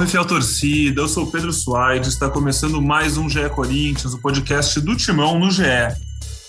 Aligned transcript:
salve, 0.00 0.06
fiel 0.06 0.24
torcida! 0.24 1.00
Eu 1.00 1.08
sou 1.08 1.26
Pedro 1.26 1.52
Suaide, 1.52 2.08
está 2.08 2.28
começando 2.28 2.80
mais 2.80 3.16
um 3.16 3.28
GE 3.28 3.48
Corinthians, 3.50 4.14
o 4.14 4.18
podcast 4.18 4.80
do 4.80 4.96
Timão 4.96 5.38
no 5.38 5.50
GE. 5.50 5.64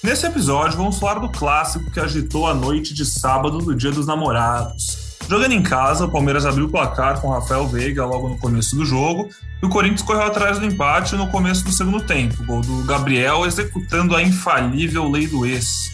Nesse 0.03 0.25
episódio, 0.25 0.77
vamos 0.77 0.99
falar 0.99 1.19
do 1.19 1.29
clássico 1.29 1.89
que 1.91 1.99
agitou 1.99 2.47
a 2.47 2.53
noite 2.53 2.93
de 2.93 3.05
sábado 3.05 3.57
do 3.57 3.75
Dia 3.75 3.91
dos 3.91 4.05
Namorados. 4.05 5.17
Jogando 5.27 5.53
em 5.53 5.61
casa, 5.61 6.05
o 6.05 6.11
Palmeiras 6.11 6.45
abriu 6.45 6.65
o 6.65 6.69
placar 6.69 7.19
com 7.19 7.29
Rafael 7.29 7.67
Veiga 7.67 8.05
logo 8.05 8.29
no 8.29 8.37
começo 8.37 8.75
do 8.75 8.85
jogo 8.85 9.29
e 9.61 9.65
o 9.65 9.69
Corinthians 9.69 10.01
correu 10.01 10.23
atrás 10.23 10.59
do 10.59 10.65
empate 10.65 11.15
no 11.15 11.27
começo 11.27 11.63
do 11.65 11.71
segundo 11.71 12.01
tempo, 12.01 12.45
gol 12.45 12.61
do 12.61 12.83
Gabriel 12.83 13.45
executando 13.45 14.15
a 14.15 14.21
infalível 14.21 15.09
lei 15.09 15.27
do 15.27 15.45
ex. 15.45 15.91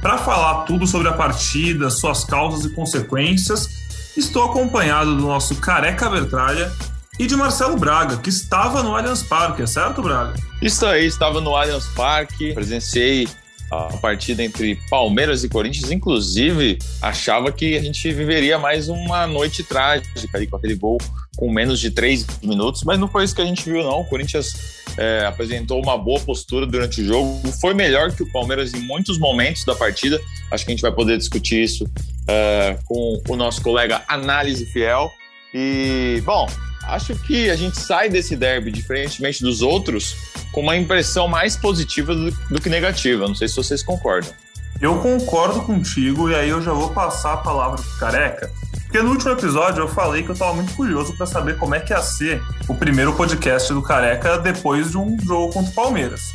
Para 0.00 0.18
falar 0.18 0.64
tudo 0.64 0.86
sobre 0.86 1.08
a 1.08 1.12
partida, 1.12 1.90
suas 1.90 2.24
causas 2.24 2.64
e 2.64 2.70
consequências, 2.70 3.68
estou 4.16 4.44
acompanhado 4.44 5.16
do 5.16 5.22
nosso 5.22 5.56
Careca 5.56 6.08
Bertralha 6.08 6.72
e 7.18 7.26
de 7.26 7.36
Marcelo 7.36 7.76
Braga, 7.76 8.16
que 8.16 8.28
estava 8.28 8.82
no 8.82 8.94
Allianz 8.94 9.22
Parque, 9.22 9.62
é 9.62 9.66
certo, 9.66 10.02
Braga? 10.02 10.34
Isso 10.60 10.84
aí, 10.84 11.06
estava 11.06 11.40
no 11.40 11.54
Allianz 11.54 11.86
Parque, 11.88 12.52
presenciei 12.52 13.28
a 13.70 13.96
partida 13.96 14.42
entre 14.42 14.78
Palmeiras 14.88 15.42
e 15.42 15.48
Corinthians, 15.48 15.90
inclusive 15.90 16.78
achava 17.00 17.50
que 17.50 17.76
a 17.76 17.82
gente 17.82 18.12
viveria 18.12 18.58
mais 18.58 18.88
uma 18.88 19.26
noite 19.26 19.62
trágica 19.62 20.36
ali 20.36 20.46
com 20.46 20.56
aquele 20.56 20.74
gol 20.74 20.98
com 21.36 21.50
menos 21.50 21.80
de 21.80 21.90
três 21.90 22.26
minutos, 22.42 22.84
mas 22.84 22.98
não 22.98 23.08
foi 23.08 23.24
isso 23.24 23.34
que 23.34 23.42
a 23.42 23.46
gente 23.46 23.64
viu 23.68 23.82
não. 23.82 24.00
O 24.00 24.04
Corinthians 24.04 24.84
é, 24.96 25.24
apresentou 25.26 25.82
uma 25.82 25.98
boa 25.98 26.20
postura 26.20 26.66
durante 26.66 27.00
o 27.00 27.04
jogo, 27.04 27.40
foi 27.60 27.74
melhor 27.74 28.12
que 28.12 28.22
o 28.22 28.32
Palmeiras 28.32 28.72
em 28.72 28.80
muitos 28.80 29.18
momentos 29.18 29.64
da 29.64 29.74
partida. 29.74 30.20
Acho 30.50 30.64
que 30.64 30.70
a 30.70 30.74
gente 30.74 30.82
vai 30.82 30.92
poder 30.92 31.18
discutir 31.18 31.62
isso 31.62 31.90
é, 32.28 32.78
com 32.84 33.20
o 33.28 33.36
nosso 33.36 33.60
colega 33.62 34.02
Análise 34.06 34.66
Fiel. 34.66 35.10
E 35.52 36.22
bom, 36.24 36.46
acho 36.88 37.14
que 37.16 37.50
a 37.50 37.56
gente 37.56 37.78
sai 37.78 38.08
desse 38.08 38.36
derby, 38.36 38.70
diferentemente 38.70 39.42
dos 39.42 39.62
outros, 39.62 40.16
com 40.52 40.60
uma 40.60 40.76
impressão 40.76 41.28
mais 41.28 41.56
positiva 41.56 42.14
do, 42.14 42.30
do 42.30 42.60
que 42.60 42.68
negativa. 42.68 43.26
Não 43.26 43.34
sei 43.34 43.48
se 43.48 43.56
vocês 43.56 43.82
concordam. 43.82 44.32
Eu 44.80 44.98
concordo 44.98 45.62
contigo, 45.62 46.30
e 46.30 46.34
aí 46.34 46.48
eu 46.48 46.60
já 46.60 46.72
vou 46.72 46.90
passar 46.90 47.34
a 47.34 47.36
palavra 47.38 47.80
pro 47.80 47.98
Careca. 47.98 48.50
Porque 48.82 49.00
no 49.02 49.10
último 49.10 49.32
episódio 49.32 49.82
eu 49.82 49.88
falei 49.88 50.22
que 50.22 50.28
eu 50.28 50.34
estava 50.34 50.52
muito 50.52 50.74
curioso 50.74 51.16
para 51.16 51.26
saber 51.26 51.56
como 51.58 51.74
é 51.74 51.80
que 51.80 51.92
ia 51.92 52.00
ser 52.00 52.42
o 52.68 52.74
primeiro 52.74 53.12
podcast 53.14 53.72
do 53.72 53.82
Careca 53.82 54.38
depois 54.38 54.90
de 54.90 54.98
um 54.98 55.18
jogo 55.20 55.52
contra 55.52 55.70
o 55.70 55.74
Palmeiras. 55.74 56.32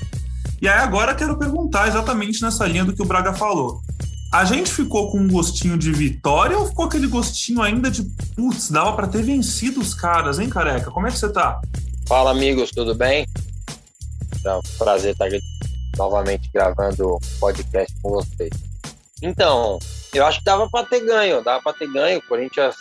E 0.61 0.67
aí 0.67 0.79
agora 0.79 1.15
quero 1.15 1.37
perguntar 1.37 1.87
exatamente 1.87 2.41
nessa 2.41 2.65
linha 2.65 2.83
do 2.83 2.93
que 2.93 3.01
o 3.01 3.05
Braga 3.05 3.33
falou. 3.33 3.81
A 4.31 4.45
gente 4.45 4.71
ficou 4.71 5.11
com 5.11 5.17
um 5.17 5.27
gostinho 5.27 5.75
de 5.75 5.91
vitória 5.91 6.55
ou 6.55 6.67
ficou 6.67 6.85
aquele 6.85 7.07
gostinho 7.07 7.63
ainda 7.63 7.89
de 7.89 8.03
putz, 8.35 8.69
dava 8.69 8.95
para 8.95 9.07
ter 9.07 9.23
vencido 9.23 9.81
os 9.81 9.95
caras, 9.95 10.37
hein, 10.37 10.47
careca? 10.47 10.91
Como 10.91 11.07
é 11.07 11.11
que 11.11 11.17
você 11.17 11.33
tá? 11.33 11.59
Fala, 12.07 12.29
amigos, 12.29 12.69
tudo 12.69 12.93
bem? 12.93 13.25
É 14.45 14.53
um 14.53 14.61
prazer 14.77 15.13
estar 15.13 15.27
novamente 15.97 16.47
gravando 16.53 17.17
podcast 17.39 17.91
com 18.03 18.11
vocês. 18.11 18.51
Então, 19.19 19.79
eu 20.13 20.23
acho 20.23 20.37
que 20.37 20.45
dava 20.45 20.69
para 20.69 20.85
ter 20.85 20.99
ganho, 20.99 21.43
dava 21.43 21.63
para 21.63 21.73
ter 21.73 21.91
ganho. 21.91 22.19
O 22.19 22.27
Corinthians 22.27 22.75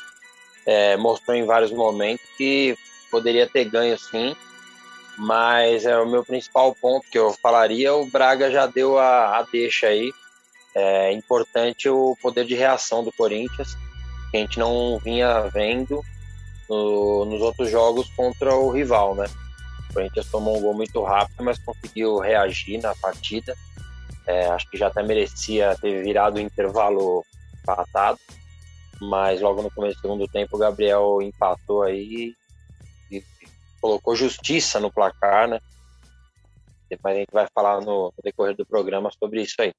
é, 0.67 0.99
mostrou 0.99 1.34
em 1.34 1.47
vários 1.47 1.72
momentos 1.72 2.27
que 2.37 2.77
poderia 3.11 3.49
ter 3.49 3.65
ganho 3.65 3.99
sim, 3.99 4.37
mas 5.17 5.87
é 5.87 5.99
o 5.99 6.06
meu 6.06 6.22
principal 6.22 6.77
ponto 6.78 7.06
que 7.11 7.19
eu 7.19 7.33
falaria. 7.33 7.95
O 7.95 8.05
Braga 8.05 8.51
já 8.51 8.67
deu 8.67 8.99
a, 8.99 9.39
a 9.39 9.43
deixa 9.45 9.87
aí 9.87 10.12
é 10.78 11.12
importante 11.12 11.89
o 11.89 12.16
poder 12.22 12.44
de 12.44 12.55
reação 12.55 13.03
do 13.03 13.12
Corinthians, 13.12 13.77
que 14.31 14.37
a 14.37 14.41
gente 14.41 14.59
não 14.59 14.99
vinha 14.99 15.41
vendo 15.49 16.03
no, 16.69 17.25
nos 17.25 17.41
outros 17.41 17.71
jogos 17.71 18.09
contra 18.11 18.55
o 18.55 18.71
rival, 18.71 19.15
né? 19.15 19.27
O 19.91 19.94
Corinthians 19.94 20.31
tomou 20.31 20.56
um 20.56 20.61
gol 20.61 20.75
muito 20.75 21.03
rápido, 21.03 21.43
mas 21.43 21.59
conseguiu 21.59 22.19
reagir 22.19 22.81
na 22.81 22.94
partida. 22.97 23.55
É, 24.27 24.47
acho 24.49 24.69
que 24.71 24.77
já 24.77 24.89
até 24.89 25.03
merecia 25.03 25.77
ter 25.81 26.03
virado 26.03 26.37
o 26.37 26.41
intervalo 26.41 27.25
empatado, 27.62 28.19
mas 29.00 29.41
logo 29.41 29.62
no 29.62 29.71
começo 29.71 29.97
do 29.97 30.03
segundo 30.03 30.28
tempo 30.28 30.56
o 30.56 30.59
Gabriel 30.59 31.21
empatou 31.22 31.83
aí 31.83 32.34
e 33.10 33.25
colocou 33.81 34.15
justiça 34.15 34.78
no 34.78 34.93
placar, 34.93 35.49
né? 35.49 35.59
Depois 36.91 37.16
a 37.16 37.19
gente 37.19 37.33
vai 37.33 37.47
falar 37.55 37.81
no, 37.81 38.05
no 38.05 38.22
decorrer 38.22 38.55
do 38.55 38.66
programa 38.66 39.10
sobre 39.19 39.43
isso 39.43 39.56
aí. 39.60 39.72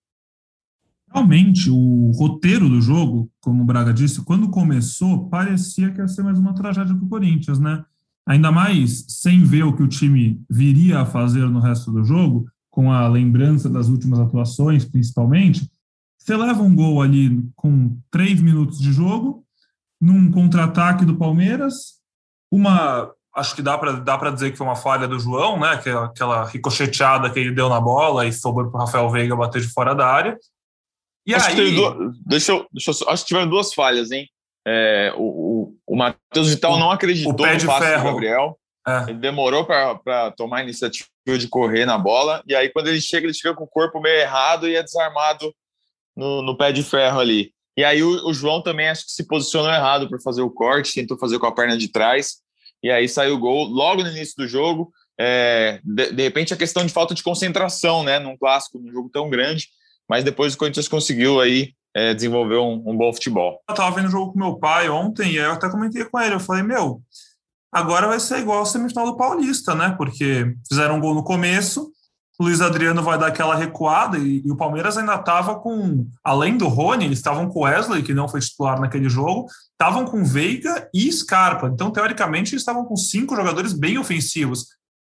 Realmente, 1.12 1.70
o 1.72 2.12
roteiro 2.12 2.70
do 2.70 2.81
jogo, 2.81 3.30
como 3.42 3.64
o 3.64 3.66
Braga 3.66 3.92
disse, 3.92 4.24
quando 4.24 4.50
começou, 4.50 5.28
parecia 5.28 5.92
que 5.92 6.00
ia 6.00 6.08
ser 6.08 6.24
mais 6.24 6.38
uma 6.38 6.53
tragédia 6.53 6.96
para 6.96 7.03
o 7.03 7.09
Corinthians, 7.09 7.59
né? 7.59 7.84
Ainda 8.28 8.52
mais 8.52 9.06
sem 9.08 9.44
ver 9.44 9.64
o 9.64 9.75
que 9.75 9.81
o 9.81 9.88
time 9.88 10.40
viria 10.48 11.00
a 11.00 11.06
fazer 11.06 11.50
no 11.50 11.59
resto 11.59 11.92
do 11.92 12.03
jogo, 12.03 12.48
com 12.69 12.92
a 12.92 13.08
lembrança 13.08 13.68
das 13.68 13.90
últimas 13.90 14.19
atuações, 14.19 14.86
principalmente. 14.86 15.69
Você 16.18 16.38
leva 16.38 16.62
um 16.62 16.75
gol 16.75 17.02
ali 17.02 17.44
com 17.56 17.98
três 18.12 18.40
minutos 18.40 18.80
de 18.80 18.94
jogo, 18.94 19.44
num 20.00 20.30
contra-ataque 20.30 21.06
do 21.06 21.18
Palmeiras, 21.18 22.00
uma. 22.52 23.12
Acho 23.36 23.56
que 23.56 23.62
dá 23.62 23.78
para 23.78 23.94
dá 23.94 24.18
dizer 24.31 24.52
que 24.52 24.58
foi 24.58 24.68
uma 24.68 24.75
falha 24.75 25.08
do 25.08 25.19
João, 25.19 25.59
né? 25.59 25.69
Aquela, 25.69 26.06
aquela 26.06 26.46
ricocheteada 26.46 27.30
que 27.30 27.40
ele 27.40 27.53
deu 27.53 27.69
na 27.69 27.80
bola 27.80 28.25
e 28.25 28.34
sobrou 28.34 28.69
para 28.69 28.78
o 28.78 28.86
Rafael 28.86 29.09
Veiga 29.09 29.36
bater 29.36 29.62
de 29.62 29.68
fora 29.68 29.96
da 29.96 30.06
área. 30.06 30.38
E 31.25 31.34
acho 31.34 31.50
aí... 31.50 31.56
Que 31.56 31.72
duas, 31.72 32.18
deixa, 32.25 32.52
eu, 32.52 32.68
deixa 32.72 32.91
eu, 32.91 33.09
acho 33.09 33.24
que 33.24 33.28
tiveram 33.28 33.50
duas 33.50 33.74
falhas, 33.74 34.12
hein? 34.12 34.28
É, 34.68 35.13
o, 35.16 35.24
o, 35.24 35.75
o 35.88 35.96
Matheus 35.96 36.50
Vital 36.50 36.78
não 36.78 36.91
acreditou 36.91 37.34
no 37.34 37.38
passe 37.38 37.66
ferro. 37.66 38.03
do 38.03 38.13
Gabriel. 38.13 38.59
É. 38.88 39.09
Ele 39.09 39.19
demorou 39.19 39.66
para 39.66 40.31
tomar 40.35 40.59
a 40.59 40.63
iniciativa 40.63 41.07
de 41.25 41.47
correr 41.47 41.85
na 41.85 41.97
bola. 41.97 42.44
E 42.47 42.56
aí, 42.56 42.69
quando 42.69 42.88
ele 42.88 43.02
chega, 43.02 43.25
ele 43.25 43.34
chega 43.34 43.56
com 43.56 43.63
o 43.63 43.68
corpo 43.68 44.00
meio 44.00 44.19
errado 44.19 44.68
e 44.68 44.75
é 44.75 44.84
desarmado 44.84 45.53
no, 46.16 46.41
no 46.41 46.57
pé 46.57 46.72
de 46.72 46.84
ferro 46.84 47.19
ali. 47.19 47.51
E 47.78 47.84
aí, 47.84 48.01
o, 48.01 48.28
o, 48.28 48.34
João 48.34 48.62
também 48.62 48.90
acho 48.90 49.06
que 49.06 49.12
se 49.12 49.28
posicionou 49.28 49.72
errado 49.72 50.09
para 50.09 50.19
fazer 50.19 50.41
o 50.41 50.50
corte, 50.50 50.94
tentou 50.94 51.18
fazer 51.18 51.40
com 51.40 51.46
a 51.46 51.51
perna 51.51 51.78
de 51.78 51.88
trás. 51.88 52.38
E 52.81 52.90
aí 52.90 53.07
saiu 53.07 53.36
o 53.36 53.40
gol 53.40 53.66
logo 53.66 54.03
no 54.03 54.09
início 54.09 54.36
do 54.38 54.47
jogo. 54.47 54.91
É, 55.19 55.80
de, 55.84 56.12
de 56.12 56.24
repente, 56.24 56.53
a 56.53 56.57
questão 56.57 56.86
de 56.86 56.91
falta 56.91 57.13
de 57.13 57.24
concentração, 57.24 58.03
né? 58.03 58.19
Num 58.19 58.38
clássico, 58.38 58.80
num 58.80 58.91
jogo 58.91 59.09
tão 59.09 59.30
grande 59.30 59.68
mas 60.09 60.24
depois 60.24 60.53
o 60.53 60.58
Corinthians 60.58 60.88
conseguiu 60.88 61.40
aí 61.40 61.74
é, 61.96 62.14
desenvolver 62.14 62.58
um, 62.58 62.84
um, 62.86 62.97
bom 62.97 63.14
futebol. 63.14 63.62
Eu 63.70 63.75
tava 63.75 63.96
vendo 63.96 64.08
o 64.08 64.12
jogo 64.12 64.34
com 64.34 64.40
meu 64.40 64.56
pai 64.56 64.90
ontem 64.90 65.34
e 65.34 65.36
eu 65.38 65.52
até 65.52 65.70
comentei 65.70 66.03
com 66.06 66.20
ele, 66.20 66.36
eu 66.36 66.40
falei, 66.40 66.64
meu, 66.64 67.02
agora 67.72 68.08
vai 68.08 68.19
ser 68.19 68.40
igual 68.40 68.62
a 68.62 68.66
semifinal 68.66 69.06
do 69.06 69.18
Paulista, 69.18 69.75
né? 69.75 69.94
Porque 69.98 70.53
fizeram 70.68 70.98
um 70.98 71.00
gol 71.00 71.14
no 71.14 71.24
começo, 71.24 71.92
Luiz 72.40 72.62
Adriano 72.62 73.03
vai 73.03 73.18
dar 73.18 73.28
aquela 73.28 73.53
recuada 73.53 74.18
e, 74.18 74.42
e 74.46 74.52
o 74.52 74.56
Palmeiras 74.56 74.98
ainda 74.98 75.16
estava 75.16 75.59
com, 75.59 76.08
além 76.24 76.58
do 76.58 76.69
Rony, 76.69 77.06
eles 77.06 77.19
estavam 77.19 77.50
com 77.50 77.64
Wesley, 77.64 78.02
que 78.02 78.14
não 78.14 78.30
foi 78.30 78.40
titular 78.40 78.80
naquele 78.80 79.09
jogo, 79.09 79.48
estavam 79.72 80.06
com 80.06 80.24
Veiga 80.24 80.90
e 80.94 81.12
Scarpa. 81.12 81.68
Então, 81.68 81.92
teoricamente, 81.92 82.53
eles 82.53 82.62
estavam 82.62 82.86
com 82.86 82.96
cinco 82.96 83.36
jogadores 83.36 83.74
bem 83.74 83.98
ofensivos. 83.98 84.68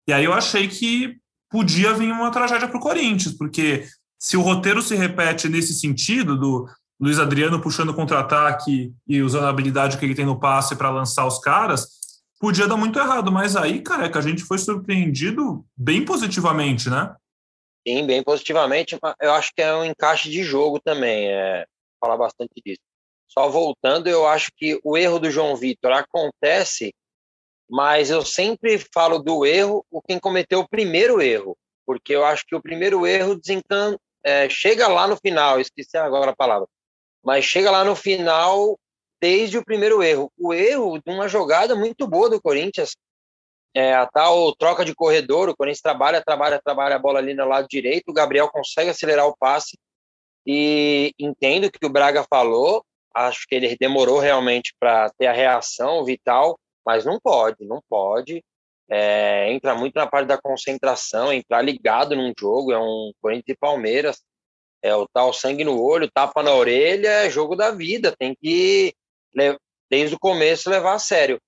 E 0.07 0.13
aí 0.13 0.25
eu 0.25 0.33
achei 0.33 0.67
que 0.67 1.15
podia 1.47 1.93
vir 1.93 2.11
uma 2.11 2.31
tragédia 2.31 2.67
para 2.67 2.77
o 2.77 2.81
Corinthians, 2.81 3.35
porque 3.37 3.85
se 4.21 4.37
o 4.37 4.41
roteiro 4.41 4.83
se 4.83 4.95
repete 4.95 5.49
nesse 5.49 5.73
sentido, 5.73 6.37
do 6.37 6.69
Luiz 6.99 7.17
Adriano 7.17 7.59
puxando 7.59 7.91
contra-ataque 7.91 8.93
e 9.07 9.19
usando 9.19 9.45
a 9.45 9.49
habilidade 9.49 9.97
que 9.97 10.05
ele 10.05 10.13
tem 10.13 10.27
no 10.27 10.39
passe 10.39 10.75
para 10.75 10.91
lançar 10.91 11.25
os 11.25 11.39
caras, 11.39 11.87
podia 12.39 12.67
dar 12.67 12.77
muito 12.77 12.99
errado. 12.99 13.31
Mas 13.31 13.55
aí, 13.55 13.81
careca, 13.81 14.19
a 14.19 14.21
gente 14.21 14.43
foi 14.43 14.59
surpreendido 14.59 15.65
bem 15.75 16.05
positivamente, 16.05 16.87
né? 16.87 17.15
Sim, 17.85 18.05
bem 18.05 18.21
positivamente. 18.21 18.95
Eu 19.19 19.33
acho 19.33 19.51
que 19.55 19.61
é 19.63 19.73
um 19.73 19.83
encaixe 19.83 20.29
de 20.29 20.43
jogo 20.43 20.79
também, 20.79 21.27
é, 21.27 21.65
falar 21.99 22.15
bastante 22.15 22.53
disso. 22.63 22.81
Só 23.27 23.49
voltando, 23.49 24.07
eu 24.07 24.27
acho 24.27 24.51
que 24.55 24.79
o 24.83 24.95
erro 24.95 25.17
do 25.17 25.31
João 25.31 25.55
Vitor 25.55 25.93
acontece, 25.93 26.93
mas 27.67 28.11
eu 28.11 28.23
sempre 28.23 28.77
falo 28.93 29.17
do 29.17 29.47
erro 29.47 29.83
o 29.89 29.99
quem 29.99 30.19
cometeu 30.19 30.59
o 30.59 30.69
primeiro 30.69 31.19
erro, 31.19 31.57
porque 31.87 32.13
eu 32.13 32.23
acho 32.23 32.45
que 32.45 32.55
o 32.55 32.61
primeiro 32.61 33.07
erro 33.07 33.35
desencanta, 33.35 33.99
é, 34.23 34.49
chega 34.49 34.87
lá 34.87 35.07
no 35.07 35.17
final, 35.17 35.59
esqueci 35.59 35.97
agora 35.97 36.31
a 36.31 36.35
palavra, 36.35 36.67
mas 37.23 37.45
chega 37.45 37.71
lá 37.71 37.83
no 37.83 37.95
final 37.95 38.77
desde 39.21 39.57
o 39.57 39.65
primeiro 39.65 40.01
erro. 40.01 40.31
O 40.37 40.53
erro 40.53 40.97
de 40.97 41.11
uma 41.11 41.27
jogada 41.27 41.75
muito 41.75 42.07
boa 42.07 42.29
do 42.29 42.41
Corinthians, 42.41 42.95
é, 43.73 43.93
a 43.93 44.05
tal 44.07 44.53
troca 44.55 44.83
de 44.83 44.95
corredor, 44.95 45.49
o 45.49 45.55
Corinthians 45.55 45.81
trabalha, 45.81 46.21
trabalha, 46.21 46.61
trabalha 46.63 46.95
a 46.95 46.99
bola 46.99 47.19
ali 47.19 47.33
no 47.33 47.47
lado 47.47 47.67
direito, 47.69 48.09
o 48.09 48.13
Gabriel 48.13 48.49
consegue 48.49 48.89
acelerar 48.89 49.27
o 49.27 49.37
passe 49.37 49.77
e 50.45 51.13
entendo 51.19 51.71
que 51.71 51.85
o 51.85 51.89
Braga 51.89 52.25
falou, 52.29 52.83
acho 53.13 53.45
que 53.47 53.55
ele 53.55 53.77
demorou 53.79 54.19
realmente 54.19 54.73
para 54.79 55.09
ter 55.17 55.27
a 55.27 55.33
reação 55.33 56.03
vital, 56.03 56.57
mas 56.85 57.05
não 57.05 57.19
pode, 57.21 57.63
não 57.65 57.79
pode 57.87 58.43
é, 58.91 59.49
entra 59.53 59.73
muito 59.73 59.95
na 59.95 60.05
parte 60.05 60.27
da 60.27 60.37
concentração, 60.37 61.31
entrar 61.31 61.61
ligado 61.61 62.13
num 62.13 62.33
jogo, 62.37 62.73
é 62.73 62.77
um 62.77 63.13
Corinthians 63.21 63.55
e 63.55 63.59
Palmeiras, 63.59 64.21
é 64.81 64.93
o 64.93 65.07
tal 65.07 65.31
sangue 65.31 65.63
no 65.63 65.81
olho, 65.81 66.11
tapa 66.11 66.43
na 66.43 66.53
orelha, 66.53 67.07
é 67.07 67.29
jogo 67.29 67.55
da 67.55 67.71
vida, 67.71 68.13
tem 68.17 68.35
que, 68.35 68.93
desde 69.89 70.15
o 70.15 70.19
começo, 70.19 70.69
levar 70.69 70.95
a 70.95 70.99
sério. 70.99 71.39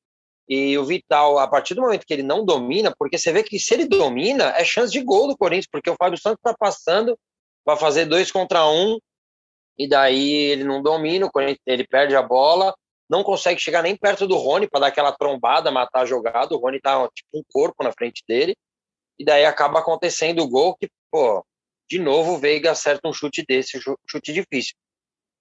E 0.48 0.78
o 0.78 0.86
Vital, 0.86 1.38
a 1.38 1.48
partir 1.48 1.74
do 1.74 1.82
momento 1.82 2.06
que 2.06 2.14
ele 2.14 2.24
não 2.24 2.46
domina, 2.46 2.94
porque 2.98 3.18
você 3.18 3.34
vê 3.34 3.44
que 3.44 3.60
se 3.60 3.74
ele 3.74 3.88
domina, 3.88 4.54
é 4.56 4.64
chance 4.64 4.94
de 4.94 5.02
gol 5.02 5.28
do 5.28 5.38
Corinthians, 5.38 5.68
porque 5.70 5.90
o 5.90 5.96
Fábio 6.00 6.20
Santos 6.22 6.40
está 6.40 6.56
passando 6.58 7.18
para 7.66 7.76
fazer 7.76 8.06
dois 8.06 8.32
contra 8.32 8.66
um, 8.70 8.98
e 9.78 9.88
daí 9.88 10.34
ele 10.34 10.64
não 10.64 10.82
domina, 10.82 11.26
o 11.26 11.32
Corinthians, 11.32 11.60
ele 11.66 11.86
perde 11.86 12.16
a 12.16 12.22
bola, 12.22 12.74
não 13.10 13.24
consegue 13.24 13.60
chegar 13.60 13.82
nem 13.82 13.96
perto 13.96 14.28
do 14.28 14.38
Rony 14.38 14.68
para 14.68 14.82
dar 14.82 14.88
aquela 14.88 15.12
trombada, 15.12 15.72
matar 15.72 16.02
a 16.02 16.06
jogada. 16.06 16.56
O 16.56 16.58
Rony 16.58 16.80
tá 16.80 17.08
tipo 17.14 17.30
um 17.34 17.44
corpo 17.52 17.84
na 17.84 17.92
frente 17.92 18.24
dele, 18.28 18.56
e 19.20 19.26
daí 19.26 19.46
acaba 19.46 19.80
acontecendo 19.80 20.42
o 20.42 20.50
gol 20.50 20.76
que, 20.76 20.90
pô, 21.12 21.46
de 21.90 22.00
novo 22.00 22.34
o 22.34 22.38
Veiga 22.38 22.72
acerta 22.72 23.08
um 23.08 23.14
chute 23.14 23.44
desse, 23.48 23.80
chute 24.10 24.34
difícil. 24.34 24.74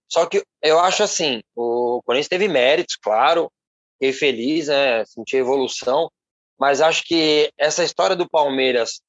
Só 0.09 0.27
que 0.27 0.43
eu 0.61 0.79
acho 0.79 1.03
assim, 1.03 1.41
o 1.57 2.03
Corinthians 2.05 2.29
teve 2.29 2.49
méritos, 2.49 2.97
claro, 2.97 3.51
fiquei 3.95 4.13
feliz, 4.13 4.69
né, 4.69 5.05
senti 5.07 5.37
evolução, 5.37 6.11
mas 6.59 6.83
acho 6.83 7.03
que 7.05 7.51
essa 7.57 7.83
história 7.83 8.15
do 8.15 8.29
Palmeiras 8.29 9.01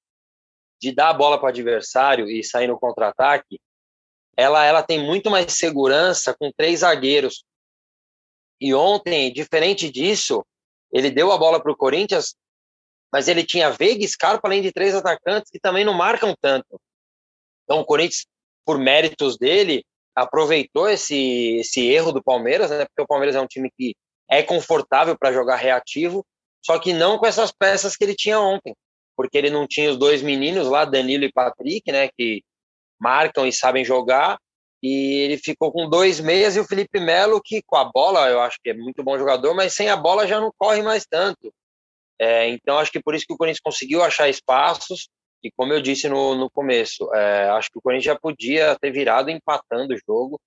de 0.79 0.93
dar 0.93 1.09
a 1.09 1.13
bola 1.13 1.37
para 1.37 1.47
o 1.47 1.49
adversário 1.49 2.29
e 2.29 2.43
sair 2.43 2.67
no 2.67 2.79
contra-ataque, 2.79 3.59
ela, 4.35 4.65
ela 4.65 4.83
tem 4.83 4.99
muito 4.99 5.29
mais 5.29 5.53
segurança 5.53 6.35
com 6.37 6.51
três 6.51 6.79
zagueiros. 6.79 7.43
E 8.63 8.73
ontem, 8.73 9.29
diferente 9.33 9.91
disso, 9.91 10.41
ele 10.89 11.11
deu 11.11 11.33
a 11.33 11.37
bola 11.37 11.61
para 11.61 11.69
o 11.69 11.75
Corinthians, 11.75 12.33
mas 13.11 13.27
ele 13.27 13.43
tinha 13.43 13.69
Veiga 13.69 14.05
e 14.05 14.07
Scarpa, 14.07 14.47
além 14.47 14.61
de 14.61 14.71
três 14.71 14.95
atacantes 14.95 15.51
que 15.51 15.59
também 15.59 15.83
não 15.83 15.93
marcam 15.93 16.33
tanto. 16.39 16.79
Então, 17.65 17.81
o 17.81 17.85
Corinthians, 17.85 18.25
por 18.65 18.77
méritos 18.77 19.37
dele, 19.37 19.83
aproveitou 20.15 20.87
esse, 20.87 21.57
esse 21.57 21.85
erro 21.85 22.13
do 22.13 22.23
Palmeiras, 22.23 22.69
né? 22.69 22.85
Porque 22.85 23.01
o 23.01 23.07
Palmeiras 23.07 23.35
é 23.35 23.41
um 23.41 23.47
time 23.47 23.69
que 23.77 23.93
é 24.29 24.41
confortável 24.41 25.17
para 25.17 25.33
jogar 25.33 25.57
reativo, 25.57 26.25
só 26.65 26.79
que 26.79 26.93
não 26.93 27.17
com 27.17 27.25
essas 27.25 27.51
peças 27.51 27.97
que 27.97 28.05
ele 28.05 28.15
tinha 28.15 28.39
ontem, 28.39 28.73
porque 29.13 29.37
ele 29.37 29.49
não 29.49 29.67
tinha 29.67 29.91
os 29.91 29.97
dois 29.97 30.21
meninos 30.21 30.69
lá, 30.69 30.85
Danilo 30.85 31.25
e 31.25 31.33
Patrick, 31.33 31.91
né? 31.91 32.07
Que 32.17 32.41
marcam 32.97 33.45
e 33.45 33.51
sabem 33.51 33.83
jogar, 33.83 34.39
e 34.83 35.21
ele 35.23 35.37
ficou 35.37 35.71
com 35.71 35.89
dois 35.89 36.19
meias 36.19 36.57
e 36.57 36.59
o 36.59 36.65
Felipe 36.65 36.99
Melo, 36.99 37.41
que 37.41 37.63
com 37.63 37.77
a 37.77 37.85
bola 37.85 38.29
eu 38.29 38.41
acho 38.41 38.59
que 38.61 38.71
é 38.71 38.73
muito 38.73 39.01
bom 39.01 39.17
jogador, 39.17 39.55
mas 39.55 39.73
sem 39.73 39.89
a 39.89 39.95
bola 39.95 40.27
já 40.27 40.41
não 40.41 40.51
corre 40.57 40.81
mais 40.81 41.05
tanto. 41.05 41.53
É, 42.19 42.49
então 42.49 42.77
acho 42.77 42.91
que 42.91 43.01
por 43.01 43.15
isso 43.15 43.25
que 43.25 43.33
o 43.33 43.37
Corinthians 43.37 43.61
conseguiu 43.63 44.03
achar 44.03 44.27
espaços 44.27 45.07
e 45.41 45.49
como 45.51 45.71
eu 45.73 45.81
disse 45.81 46.09
no, 46.09 46.35
no 46.35 46.49
começo, 46.49 47.13
é, 47.13 47.49
acho 47.51 47.69
que 47.71 47.77
o 47.77 47.81
Corinthians 47.81 48.13
já 48.13 48.19
podia 48.19 48.77
ter 48.79 48.91
virado 48.91 49.29
empatando 49.29 49.93
o 49.93 49.97
jogo. 49.97 50.39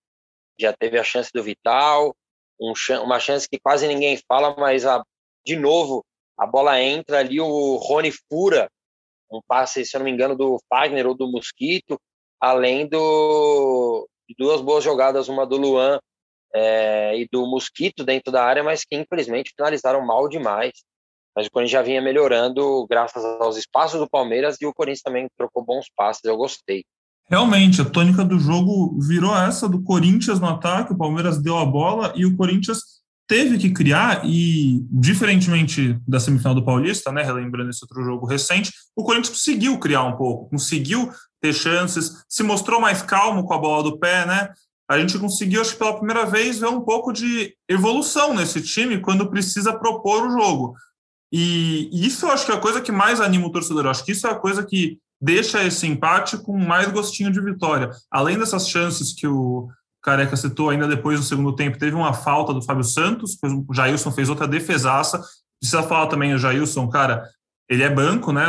Já 0.59 0.73
teve 0.73 0.99
a 0.99 1.05
chance 1.05 1.31
do 1.35 1.43
Vital, 1.43 2.15
um, 2.61 2.73
uma 3.03 3.19
chance 3.21 3.49
que 3.49 3.59
quase 3.59 3.87
ninguém 3.89 4.19
fala, 4.29 4.55
mas 4.57 4.87
a, 4.87 5.03
de 5.45 5.57
novo 5.57 6.05
a 6.39 6.47
bola 6.47 6.81
entra 6.81 7.21
ali, 7.21 7.41
o 7.41 7.77
Rony 7.77 8.11
fura 8.29 8.71
um 9.31 9.41
passe, 9.47 9.85
se 9.85 9.97
eu 9.97 10.01
não 10.01 10.05
me 10.05 10.13
engano, 10.13 10.37
do 10.37 10.59
Fagner 10.69 11.07
ou 11.07 11.15
do 11.15 11.31
Mosquito, 11.31 12.01
além 12.41 12.87
do, 12.87 14.09
de 14.29 14.35
duas 14.39 14.61
boas 14.61 14.83
jogadas, 14.83 15.29
uma 15.29 15.47
do 15.47 15.57
Luan 15.57 15.99
é, 16.55 17.19
e 17.19 17.29
do 17.31 17.47
Mosquito 17.47 18.05
dentro 18.05 18.33
da 18.33 18.45
área, 18.45 18.63
mas 18.63 18.85
que 18.85 18.97
infelizmente 18.97 19.53
finalizaram 19.57 20.05
mal 20.05 20.29
demais 20.29 20.73
mas 21.37 21.47
o 21.47 21.51
Corinthians 21.51 21.73
já 21.73 21.83
vinha 21.83 22.01
melhorando 22.01 22.87
graças 22.89 23.23
aos 23.23 23.59
espaços 23.59 24.01
do 24.01 24.09
Palmeiras 24.09 24.57
e 24.61 24.65
o 24.65 24.73
Corinthians 24.73 25.03
também 25.03 25.29
trocou 25.37 25.63
bons 25.63 25.85
passes, 25.95 26.25
eu 26.25 26.37
gostei. 26.37 26.83
Realmente, 27.29 27.83
a 27.83 27.85
tônica 27.85 28.25
do 28.25 28.39
jogo 28.39 28.99
virou 29.01 29.37
essa 29.37 29.69
do 29.69 29.83
Corinthians 29.83 30.41
no 30.41 30.47
ataque, 30.47 30.95
o 30.95 30.97
Palmeiras 30.97 31.43
deu 31.43 31.59
a 31.59 31.67
bola 31.67 32.13
e 32.17 32.25
o 32.25 32.35
Corinthians 32.37 32.81
teve 33.29 33.59
que 33.59 33.71
criar 33.71 34.23
e, 34.25 34.87
diferentemente 34.91 35.99
da 36.07 36.21
semifinal 36.21 36.55
do 36.55 36.65
Paulista, 36.65 37.13
né, 37.13 37.23
relembrando 37.23 37.69
esse 37.69 37.85
outro 37.85 38.03
jogo 38.03 38.25
recente, 38.25 38.73
o 38.95 39.03
Corinthians 39.03 39.31
conseguiu 39.31 39.79
criar 39.79 40.05
um 40.05 40.17
pouco, 40.17 40.49
conseguiu 40.49 41.11
ter 41.47 41.53
chances, 41.53 42.25
se 42.29 42.43
mostrou 42.43 42.81
mais 42.81 43.03
calmo 43.03 43.45
com 43.45 43.55
a 43.55 43.59
bola 43.59 43.83
do 43.83 43.99
pé, 43.99 44.27
né? 44.27 44.51
A 44.89 44.99
gente 44.99 45.19
conseguiu, 45.19 45.61
acho 45.61 45.73
que 45.73 45.79
pela 45.79 45.97
primeira 45.97 46.25
vez, 46.25 46.59
ver 46.59 46.69
um 46.69 46.81
pouco 46.81 47.13
de 47.13 47.55
evolução 47.69 48.35
nesse 48.35 48.61
time 48.61 49.01
quando 49.01 49.31
precisa 49.31 49.73
propor 49.73 50.27
o 50.27 50.31
jogo. 50.31 50.75
E 51.33 51.91
isso 51.93 52.27
eu 52.27 52.31
acho 52.31 52.47
que 52.47 52.53
é 52.53 52.55
a 52.55 52.61
coisa 52.61 52.81
que 52.81 52.93
mais 52.93 53.21
anima 53.21 53.47
o 53.47 53.53
torcedor. 53.53 53.85
Eu 53.85 53.91
acho 53.91 54.05
que 54.05 54.13
isso 54.13 54.27
é 54.27 54.31
a 54.31 54.37
coisa 54.37 54.65
que 54.65 54.99
deixa 55.21 55.63
esse 55.65 55.87
empate 55.87 56.37
com 56.39 56.57
mais 56.57 56.89
gostinho 56.91 57.33
de 57.33 57.41
vitória. 57.41 57.91
Além 58.11 58.39
dessas 58.39 58.69
chances 58.69 59.13
que 59.13 59.27
o 59.27 59.69
Careca 60.03 60.37
citou 60.37 60.71
ainda 60.71 60.87
depois 60.87 61.19
do 61.19 61.27
segundo 61.27 61.55
tempo, 61.55 61.79
teve 61.79 61.97
uma 61.97 62.13
falta 62.13 62.55
do 62.55 62.63
Fábio 62.63 62.85
Santos, 62.85 63.37
o 63.43 63.75
Jailson 63.75 64.13
fez 64.13 64.29
outra 64.29 64.47
defesaça. 64.47 65.21
Precisa 65.61 65.83
falar 65.83 66.07
também 66.07 66.33
o 66.33 66.39
Jailson, 66.39 66.87
cara, 66.89 67.29
ele 67.69 67.83
é 67.83 67.91
banco, 67.91 68.33
né? 68.33 68.45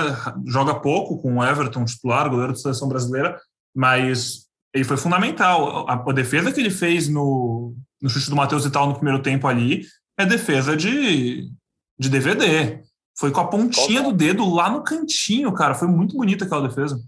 Joga 0.45 0.79
pouco 0.79 1.21
com 1.21 1.37
o 1.37 1.43
Everton 1.43 1.85
titular, 1.85 2.29
goleiro 2.29 2.53
da 2.53 2.59
seleção 2.59 2.87
brasileira, 2.87 3.39
mas 3.75 4.47
ele 4.73 4.83
foi 4.83 4.97
fundamental. 4.97 5.89
A, 5.89 5.93
a 5.93 6.13
defesa 6.13 6.51
que 6.51 6.59
ele 6.59 6.69
fez 6.69 7.07
no, 7.07 7.75
no 8.01 8.09
chute 8.09 8.29
do 8.29 8.35
Matheus 8.35 8.65
e 8.65 8.71
tal 8.71 8.87
no 8.87 8.95
primeiro 8.95 9.21
tempo 9.21 9.47
ali 9.47 9.85
é 10.17 10.25
defesa 10.25 10.75
de 10.75 11.49
de 11.97 12.09
DVD. 12.09 12.79
Foi 13.17 13.31
com 13.31 13.41
a 13.41 13.47
pontinha 13.47 14.03
do 14.03 14.11
dedo 14.11 14.47
lá 14.53 14.69
no 14.69 14.83
cantinho, 14.83 15.51
cara. 15.53 15.73
Foi 15.73 15.87
muito 15.87 16.15
bonita 16.15 16.45
aquela 16.45 16.67
defesa. 16.67 17.01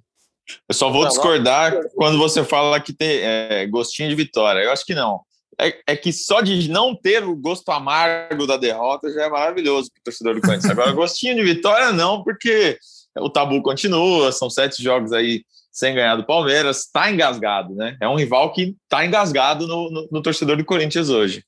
Eu 0.68 0.74
só 0.74 0.90
vou 0.90 1.08
discordar 1.08 1.74
quando 1.94 2.18
você 2.18 2.44
fala 2.44 2.80
que 2.80 2.92
tem 2.92 3.20
é, 3.22 3.68
gostinho 3.68 4.10
de 4.10 4.16
vitória. 4.16 4.62
Eu 4.62 4.72
acho 4.72 4.84
que 4.84 4.96
não. 4.96 5.22
É, 5.62 5.78
é, 5.88 5.96
que 5.98 6.14
só 6.14 6.40
de 6.40 6.70
não 6.70 6.96
ter 6.96 7.22
o 7.24 7.36
gosto 7.36 7.70
amargo 7.70 8.48
da 8.48 8.56
derrota 8.56 9.12
já 9.12 9.26
é 9.26 9.30
maravilhoso 9.30 9.92
para 9.92 10.00
o 10.00 10.04
torcedor 10.04 10.36
do 10.36 10.42
Corinthians. 10.42 10.72
Agora, 10.72 10.92
gostinho 10.94 11.36
de 11.36 11.44
vitória 11.44 11.92
não, 11.92 12.24
porque 12.24 12.78
o 13.18 13.30
tabu 13.30 13.62
continua, 13.62 14.32
são 14.32 14.50
sete 14.50 14.82
jogos 14.82 15.12
aí 15.12 15.44
sem 15.72 15.94
ganhar 15.94 16.16
do 16.16 16.26
Palmeiras, 16.26 16.86
está 16.86 17.12
engasgado, 17.12 17.76
né? 17.76 17.98
É 18.02 18.08
um 18.08 18.16
rival 18.16 18.52
que 18.54 18.76
está 18.84 19.06
engasgado 19.06 19.68
no, 19.68 19.90
no, 19.90 20.08
no 20.12 20.22
torcedor 20.22 20.58
do 20.58 20.66
Corinthians 20.66 21.10
hoje. 21.10 21.44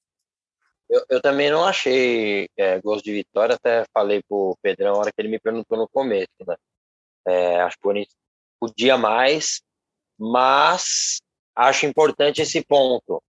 Eu, 0.90 1.04
eu 1.10 1.22
também 1.22 1.50
não 1.50 1.64
achei 1.64 2.50
é, 2.58 2.80
gosto 2.82 3.06
de 3.06 3.14
vitória, 3.14 3.56
até 3.56 3.86
falei 3.94 4.22
pro 4.28 4.58
Pedrão 4.62 4.94
na 4.94 5.00
hora 5.00 5.12
que 5.12 5.22
ele 5.22 5.30
me 5.30 5.40
perguntou 5.40 5.78
no 5.78 5.88
começo, 5.88 6.28
né? 6.46 6.56
É, 7.26 7.62
acho 7.62 7.78
que 7.78 7.82
o 7.82 7.84
Corinthians 7.84 8.16
podia 8.60 8.98
mais, 8.98 9.62
mas 10.20 11.22
acho 11.56 11.86
importante 11.86 12.42
esse 12.42 12.64
ponto. 12.64 13.22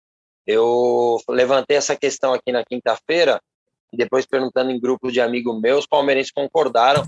Eu 0.47 1.19
levantei 1.29 1.77
essa 1.77 1.97
questão 1.97 2.33
aqui 2.33 2.53
na 2.53 2.65
quinta-feira 2.65 3.41
e 3.93 3.97
depois 3.97 4.27
perguntando 4.27 4.71
em 4.71 4.81
grupo 4.81 5.11
de 5.11 5.21
amigos 5.21 5.61
meus, 5.61 5.87
palmeirenses 5.87 6.33
concordaram 6.33 7.03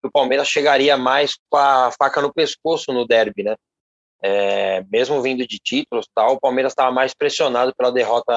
que 0.00 0.06
o 0.06 0.12
Palmeiras 0.12 0.48
chegaria 0.48 0.96
mais 0.96 1.36
com 1.48 1.56
a 1.56 1.90
faca 1.90 2.20
no 2.20 2.32
pescoço 2.32 2.92
no 2.92 3.06
derby, 3.06 3.42
né? 3.42 3.56
É, 4.22 4.82
mesmo 4.90 5.22
vindo 5.22 5.46
de 5.46 5.58
títulos, 5.58 6.06
tal, 6.14 6.34
o 6.34 6.40
Palmeiras 6.40 6.72
estava 6.72 6.90
mais 6.90 7.14
pressionado 7.14 7.74
pela 7.74 7.92
derrota 7.92 8.32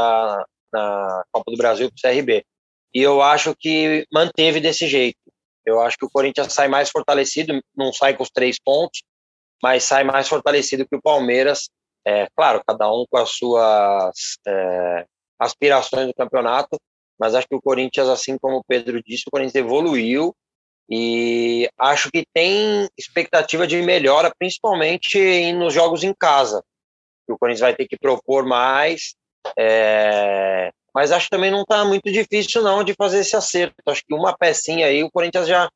na 0.71 1.23
Copa 1.31 1.51
do 1.51 1.57
Brasil 1.57 1.89
para 1.89 2.09
o 2.09 2.13
CRB. 2.13 2.45
E 2.93 3.01
eu 3.01 3.21
acho 3.21 3.55
que 3.55 4.05
manteve 4.11 4.59
desse 4.59 4.87
jeito. 4.87 5.17
Eu 5.65 5.81
acho 5.81 5.97
que 5.97 6.05
o 6.05 6.09
Corinthians 6.09 6.53
sai 6.53 6.67
mais 6.67 6.89
fortalecido, 6.89 7.59
não 7.75 7.91
sai 7.93 8.15
com 8.15 8.23
os 8.23 8.29
três 8.29 8.57
pontos, 8.59 9.01
mas 9.61 9.83
sai 9.83 10.03
mais 10.03 10.27
fortalecido 10.27 10.87
que 10.87 10.95
o 10.95 11.01
Palmeiras. 11.01 11.69
É, 12.05 12.27
claro, 12.35 12.61
cada 12.65 12.91
um 12.91 13.05
com 13.09 13.17
as 13.17 13.29
suas 13.31 14.37
é, 14.47 15.05
aspirações 15.39 16.07
do 16.07 16.13
campeonato, 16.13 16.77
mas 17.19 17.35
acho 17.35 17.47
que 17.47 17.55
o 17.55 17.61
Corinthians, 17.61 18.09
assim 18.09 18.37
como 18.37 18.57
o 18.57 18.63
Pedro 18.63 19.01
disse, 19.03 19.23
o 19.27 19.31
Corinthians 19.31 19.55
evoluiu 19.55 20.35
e 20.89 21.69
acho 21.77 22.09
que 22.11 22.25
tem 22.33 22.89
expectativa 22.97 23.65
de 23.65 23.81
melhora, 23.81 24.33
principalmente 24.37 25.53
nos 25.53 25.73
jogos 25.73 26.03
em 26.03 26.13
casa. 26.13 26.63
O 27.29 27.37
Corinthians 27.37 27.61
vai 27.61 27.75
ter 27.75 27.87
que 27.87 27.97
propor 27.97 28.45
mais, 28.45 29.13
é, 29.57 30.71
mas 30.93 31.11
acho 31.11 31.25
que 31.25 31.31
também 31.31 31.51
não 31.51 31.61
está 31.61 31.85
muito 31.85 32.11
difícil 32.11 32.61
não 32.61 32.83
de 32.83 32.93
fazer 32.93 33.19
esse 33.19 33.35
acerto. 33.35 33.75
Acho 33.87 34.03
que 34.05 34.13
uma 34.13 34.35
pecinha 34.35 34.87
aí 34.87 35.03
o 35.03 35.11
Corinthians 35.11 35.47
já, 35.47 35.69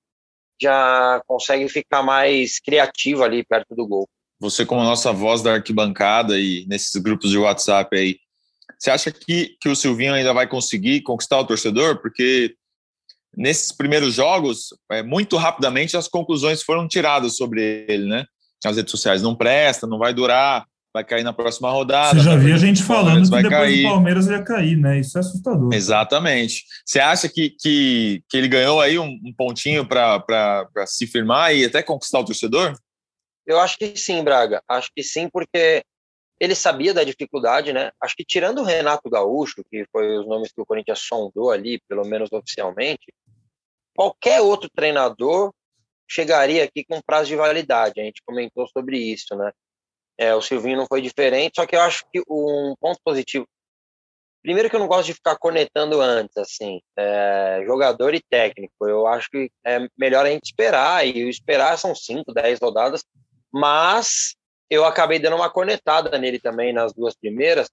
já 0.61 1.21
consegue 1.25 1.69
ficar 1.69 2.03
mais 2.03 2.59
criativo 2.59 3.23
ali 3.23 3.45
perto 3.45 3.73
do 3.75 3.87
gol. 3.87 4.07
Você 4.49 4.65
como 4.65 4.83
nossa 4.83 5.11
voz 5.11 5.41
da 5.41 5.53
arquibancada 5.53 6.39
e 6.39 6.65
nesses 6.67 6.95
grupos 7.01 7.31
de 7.31 7.37
WhatsApp 7.37 7.97
aí, 7.97 8.17
você 8.77 8.91
acha 8.91 9.11
que, 9.11 9.55
que 9.59 9.69
o 9.69 9.75
Silvinho 9.75 10.13
ainda 10.13 10.33
vai 10.33 10.47
conseguir 10.47 11.01
conquistar 11.01 11.39
o 11.39 11.45
torcedor? 11.45 11.97
Porque 12.01 12.53
nesses 13.35 13.71
primeiros 13.71 14.13
jogos, 14.13 14.67
é, 14.91 15.01
muito 15.01 15.37
rapidamente 15.37 15.97
as 15.97 16.07
conclusões 16.07 16.61
foram 16.61 16.87
tiradas 16.87 17.35
sobre 17.35 17.85
ele, 17.87 18.07
né? 18.07 18.25
Nas 18.63 18.77
redes 18.77 18.91
sociais, 18.91 19.21
não 19.21 19.35
presta, 19.35 19.87
não 19.87 19.97
vai 19.97 20.13
durar, 20.13 20.65
vai 20.93 21.03
cair 21.03 21.23
na 21.23 21.33
próxima 21.33 21.69
rodada. 21.71 22.17
Você 22.17 22.23
já 22.23 22.35
viu 22.35 22.55
a 22.55 22.57
gente 22.57 22.81
falando 22.81 23.23
que 23.23 23.35
depois 23.35 23.49
cair. 23.49 23.83
do 23.83 23.89
Palmeiras 23.89 24.27
ia 24.27 24.41
cair, 24.41 24.77
né? 24.77 24.99
Isso 24.99 25.17
é 25.17 25.21
assustador. 25.21 25.73
Exatamente. 25.73 26.63
Você 26.85 26.99
acha 26.99 27.27
que, 27.27 27.49
que, 27.49 28.23
que 28.29 28.37
ele 28.37 28.47
ganhou 28.47 28.79
aí 28.79 28.97
um, 28.97 29.19
um 29.23 29.33
pontinho 29.35 29.85
para 29.85 30.63
se 30.85 31.05
firmar 31.05 31.53
e 31.53 31.65
até 31.65 31.83
conquistar 31.83 32.19
o 32.19 32.25
torcedor? 32.25 32.75
Eu 33.45 33.59
acho 33.59 33.77
que 33.77 33.95
sim, 33.95 34.23
Braga. 34.23 34.63
Acho 34.67 34.89
que 34.95 35.03
sim, 35.03 35.29
porque 35.29 35.83
ele 36.39 36.55
sabia 36.55 36.93
da 36.93 37.03
dificuldade, 37.03 37.71
né? 37.71 37.91
Acho 38.01 38.15
que 38.15 38.25
tirando 38.25 38.59
o 38.59 38.63
Renato 38.63 39.09
Gaúcho, 39.09 39.63
que 39.69 39.85
foi 39.91 40.17
os 40.17 40.27
nomes 40.27 40.51
que 40.51 40.61
o 40.61 40.65
Corinthians 40.65 40.99
sondou 40.99 41.51
ali, 41.51 41.79
pelo 41.87 42.05
menos 42.05 42.31
oficialmente, 42.31 43.13
qualquer 43.95 44.41
outro 44.41 44.69
treinador 44.69 45.53
chegaria 46.07 46.63
aqui 46.63 46.83
com 46.83 47.01
prazo 47.01 47.29
de 47.29 47.35
validade. 47.35 47.99
A 47.99 48.03
gente 48.03 48.21
comentou 48.25 48.67
sobre 48.67 48.97
isso, 48.97 49.35
né? 49.35 49.51
É, 50.17 50.33
o 50.35 50.41
Silvinho 50.41 50.77
não 50.77 50.85
foi 50.87 51.01
diferente, 51.01 51.55
só 51.55 51.65
que 51.65 51.75
eu 51.75 51.81
acho 51.81 52.05
que 52.11 52.21
um 52.29 52.75
ponto 52.79 52.99
positivo. 53.03 53.47
Primeiro 54.41 54.69
que 54.69 54.75
eu 54.75 54.79
não 54.79 54.87
gosto 54.87 55.07
de 55.07 55.13
ficar 55.13 55.37
conectando 55.37 55.99
antes, 55.99 56.37
assim, 56.37 56.79
é, 56.95 57.63
jogador 57.65 58.13
e 58.13 58.21
técnico. 58.29 58.87
Eu 58.87 59.07
acho 59.07 59.29
que 59.29 59.49
é 59.65 59.87
melhor 59.97 60.25
a 60.25 60.29
gente 60.29 60.45
esperar, 60.45 61.05
e 61.05 61.27
esperar 61.27 61.77
são 61.77 61.95
5, 61.95 62.31
10 62.31 62.59
rodadas, 62.61 63.03
mas 63.55 64.35
eu 64.69 64.83
acabei 64.83 65.17
dando 65.17 65.37
uma 65.37 65.49
conectada 65.49 66.17
nele 66.17 66.39
também 66.39 66.73
nas 66.73 66.93
duas 66.93 67.15
primeiras, 67.15 67.69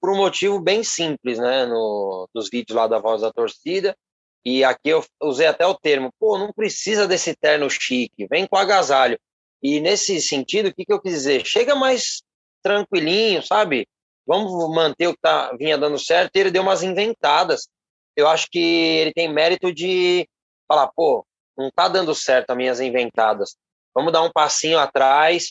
por 0.00 0.10
um 0.10 0.16
motivo 0.16 0.60
bem 0.60 0.84
simples, 0.84 1.36
né, 1.38 1.66
no, 1.66 2.28
nos 2.32 2.48
vídeos 2.48 2.76
lá 2.76 2.86
da 2.86 3.00
Voz 3.00 3.22
da 3.22 3.32
Torcida, 3.32 3.96
e 4.44 4.62
aqui 4.62 4.90
eu 4.90 5.04
usei 5.20 5.48
até 5.48 5.66
o 5.66 5.74
termo, 5.74 6.12
pô, 6.20 6.38
não 6.38 6.52
precisa 6.52 7.08
desse 7.08 7.34
terno 7.34 7.68
chique, 7.68 8.28
vem 8.30 8.46
com 8.46 8.56
agasalho. 8.56 9.18
E 9.60 9.80
nesse 9.80 10.22
sentido, 10.22 10.68
o 10.68 10.74
que, 10.74 10.84
que 10.84 10.92
eu 10.92 11.00
quis 11.00 11.12
dizer? 11.12 11.44
Chega 11.44 11.74
mais 11.74 12.22
tranquilinho, 12.62 13.42
sabe? 13.42 13.88
Vamos 14.24 14.52
manter 14.72 15.08
o 15.08 15.14
que 15.14 15.20
tá, 15.20 15.52
vinha 15.58 15.76
dando 15.76 15.98
certo. 15.98 16.36
E 16.36 16.38
ele 16.38 16.52
deu 16.52 16.62
umas 16.62 16.84
inventadas. 16.84 17.66
Eu 18.14 18.28
acho 18.28 18.46
que 18.48 18.60
ele 18.60 19.12
tem 19.12 19.32
mérito 19.32 19.74
de 19.74 20.28
falar, 20.68 20.92
pô, 20.94 21.26
não 21.58 21.68
tá 21.74 21.88
dando 21.88 22.14
certo 22.14 22.50
as 22.50 22.56
minhas 22.56 22.78
inventadas. 22.78 23.56
Vamos 23.96 24.12
dar 24.12 24.22
um 24.22 24.30
passinho 24.30 24.78
atrás. 24.78 25.50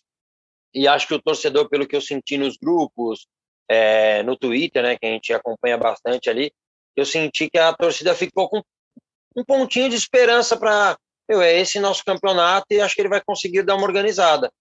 E 0.72 0.88
acho 0.88 1.08
que 1.08 1.16
o 1.16 1.22
torcedor, 1.22 1.68
pelo 1.68 1.88
que 1.88 1.96
eu 1.96 2.02
senti 2.02 2.38
nos 2.38 2.58
grupos, 2.58 3.26
é, 3.68 4.22
no 4.22 4.38
Twitter, 4.38 4.84
né, 4.84 4.96
que 4.98 5.06
a 5.08 5.10
gente 5.10 5.34
acompanha 5.34 5.78
bastante 5.78 6.30
ali, 6.30 6.52
eu 6.96 7.06
senti 7.06 7.50
que 7.50 7.58
a 7.58 7.74
torcida 7.74 8.14
ficou 8.14 8.48
com 8.48 8.62
um 9.36 9.44
pontinho 9.44 9.90
de 9.90 9.96
esperança 9.96 10.56
para 10.56 10.96
é 11.28 11.60
esse 11.60 11.80
nosso 11.80 12.04
campeonato 12.06 12.68
e 12.70 12.80
acho 12.80 12.94
que 12.94 13.02
ele 13.02 13.10
vai 13.10 13.20
conseguir 13.20 13.64
dar 13.64 13.76
uma 13.76 13.88
organizada. 13.88 14.52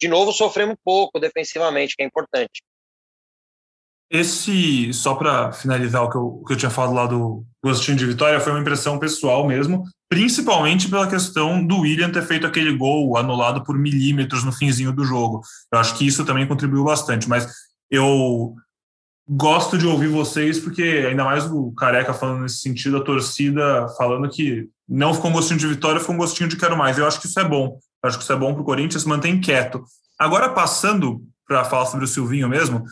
De 0.00 0.06
novo, 0.06 0.32
sofremos 0.32 0.76
pouco 0.84 1.18
defensivamente, 1.18 1.96
que 1.96 2.04
é 2.04 2.06
importante. 2.06 2.62
Esse, 4.12 4.92
só 4.92 5.14
para 5.14 5.52
finalizar 5.52 6.02
o 6.02 6.10
que, 6.10 6.16
eu, 6.16 6.26
o 6.26 6.44
que 6.44 6.52
eu 6.52 6.56
tinha 6.58 6.70
falado 6.70 6.92
lá 6.92 7.06
do 7.06 7.46
gostinho 7.64 7.96
de 7.96 8.04
vitória, 8.04 8.38
foi 8.40 8.52
uma 8.52 8.60
impressão 8.60 8.98
pessoal 8.98 9.46
mesmo, 9.46 9.84
principalmente 10.06 10.86
pela 10.90 11.08
questão 11.08 11.66
do 11.66 11.80
William 11.80 12.10
ter 12.10 12.22
feito 12.22 12.46
aquele 12.46 12.76
gol 12.76 13.16
anulado 13.16 13.64
por 13.64 13.78
milímetros 13.78 14.44
no 14.44 14.52
finzinho 14.52 14.92
do 14.92 15.02
jogo. 15.02 15.40
Eu 15.72 15.78
acho 15.78 15.96
que 15.96 16.06
isso 16.06 16.26
também 16.26 16.46
contribuiu 16.46 16.84
bastante, 16.84 17.26
mas 17.26 17.50
eu 17.90 18.54
gosto 19.26 19.78
de 19.78 19.86
ouvir 19.86 20.08
vocês, 20.08 20.60
porque 20.60 20.82
ainda 21.08 21.24
mais 21.24 21.46
o 21.46 21.72
Careca 21.72 22.12
falando 22.12 22.42
nesse 22.42 22.58
sentido, 22.58 22.98
a 22.98 23.04
torcida 23.04 23.88
falando 23.96 24.28
que 24.28 24.68
não 24.86 25.14
ficou 25.14 25.30
um 25.30 25.34
gostinho 25.34 25.58
de 25.58 25.66
vitória, 25.66 26.00
ficou 26.00 26.14
um 26.14 26.18
gostinho 26.18 26.50
de 26.50 26.56
quero 26.56 26.76
mais. 26.76 26.98
Eu 26.98 27.06
acho 27.06 27.18
que 27.18 27.26
isso 27.26 27.40
é 27.40 27.44
bom. 27.44 27.78
Eu 28.02 28.08
acho 28.08 28.18
que 28.18 28.24
isso 28.24 28.32
é 28.32 28.36
bom 28.36 28.52
para 28.52 28.60
o 28.60 28.66
Corinthians, 28.66 29.06
mantém 29.06 29.40
quieto. 29.40 29.82
Agora, 30.18 30.50
passando 30.50 31.22
para 31.46 31.64
falar 31.64 31.86
sobre 31.86 32.04
o 32.04 32.08
Silvinho 32.08 32.48
mesmo, 32.48 32.84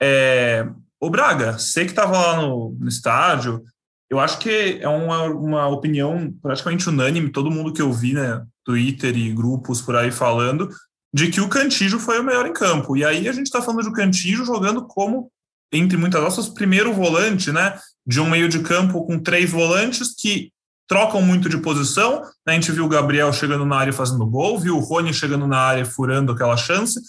é... 0.00 0.68
o 1.00 1.10
Braga, 1.10 1.58
sei 1.58 1.84
que 1.84 1.92
estava 1.92 2.18
lá 2.18 2.42
no, 2.42 2.76
no, 2.78 2.88
estádio, 2.88 3.62
eu 4.10 4.20
acho 4.20 4.38
que 4.38 4.78
é 4.80 4.88
uma, 4.88 5.24
uma 5.24 5.68
opinião 5.68 6.32
praticamente 6.42 6.88
unânime, 6.88 7.30
todo 7.30 7.50
mundo 7.50 7.72
que 7.72 7.82
eu 7.82 7.92
vi, 7.92 8.12
né, 8.12 8.44
Twitter 8.64 9.16
e 9.16 9.32
grupos 9.32 9.80
por 9.80 9.96
aí 9.96 10.10
falando, 10.10 10.68
de 11.12 11.30
que 11.30 11.40
o 11.40 11.48
Cantijo 11.48 11.98
foi 11.98 12.20
o 12.20 12.24
melhor 12.24 12.46
em 12.46 12.52
campo. 12.52 12.96
E 12.96 13.04
aí 13.04 13.28
a 13.28 13.32
gente 13.32 13.46
está 13.46 13.62
falando 13.62 13.84
do 13.84 13.92
Cantijo 13.92 14.44
jogando 14.44 14.86
como 14.86 15.30
entre 15.72 15.96
muitas 15.96 16.22
aspas, 16.22 16.48
primeiro 16.48 16.92
volante, 16.92 17.50
né? 17.52 17.78
De 18.06 18.20
um 18.20 18.28
meio 18.28 18.48
de 18.48 18.60
campo 18.60 19.04
com 19.04 19.18
três 19.18 19.50
volantes 19.50 20.14
que 20.14 20.52
trocam 20.88 21.20
muito 21.20 21.48
de 21.48 21.58
posição. 21.58 22.22
A 22.46 22.52
gente 22.52 22.70
viu 22.70 22.84
o 22.84 22.88
Gabriel 22.88 23.32
chegando 23.32 23.66
na 23.66 23.76
área 23.76 23.92
fazendo 23.92 24.26
gol, 24.26 24.58
viu 24.58 24.76
o 24.76 24.80
Rony 24.80 25.12
chegando 25.12 25.46
na 25.46 25.58
área 25.58 25.84
furando 25.84 26.32
aquela 26.32 26.56
chance. 26.56 27.00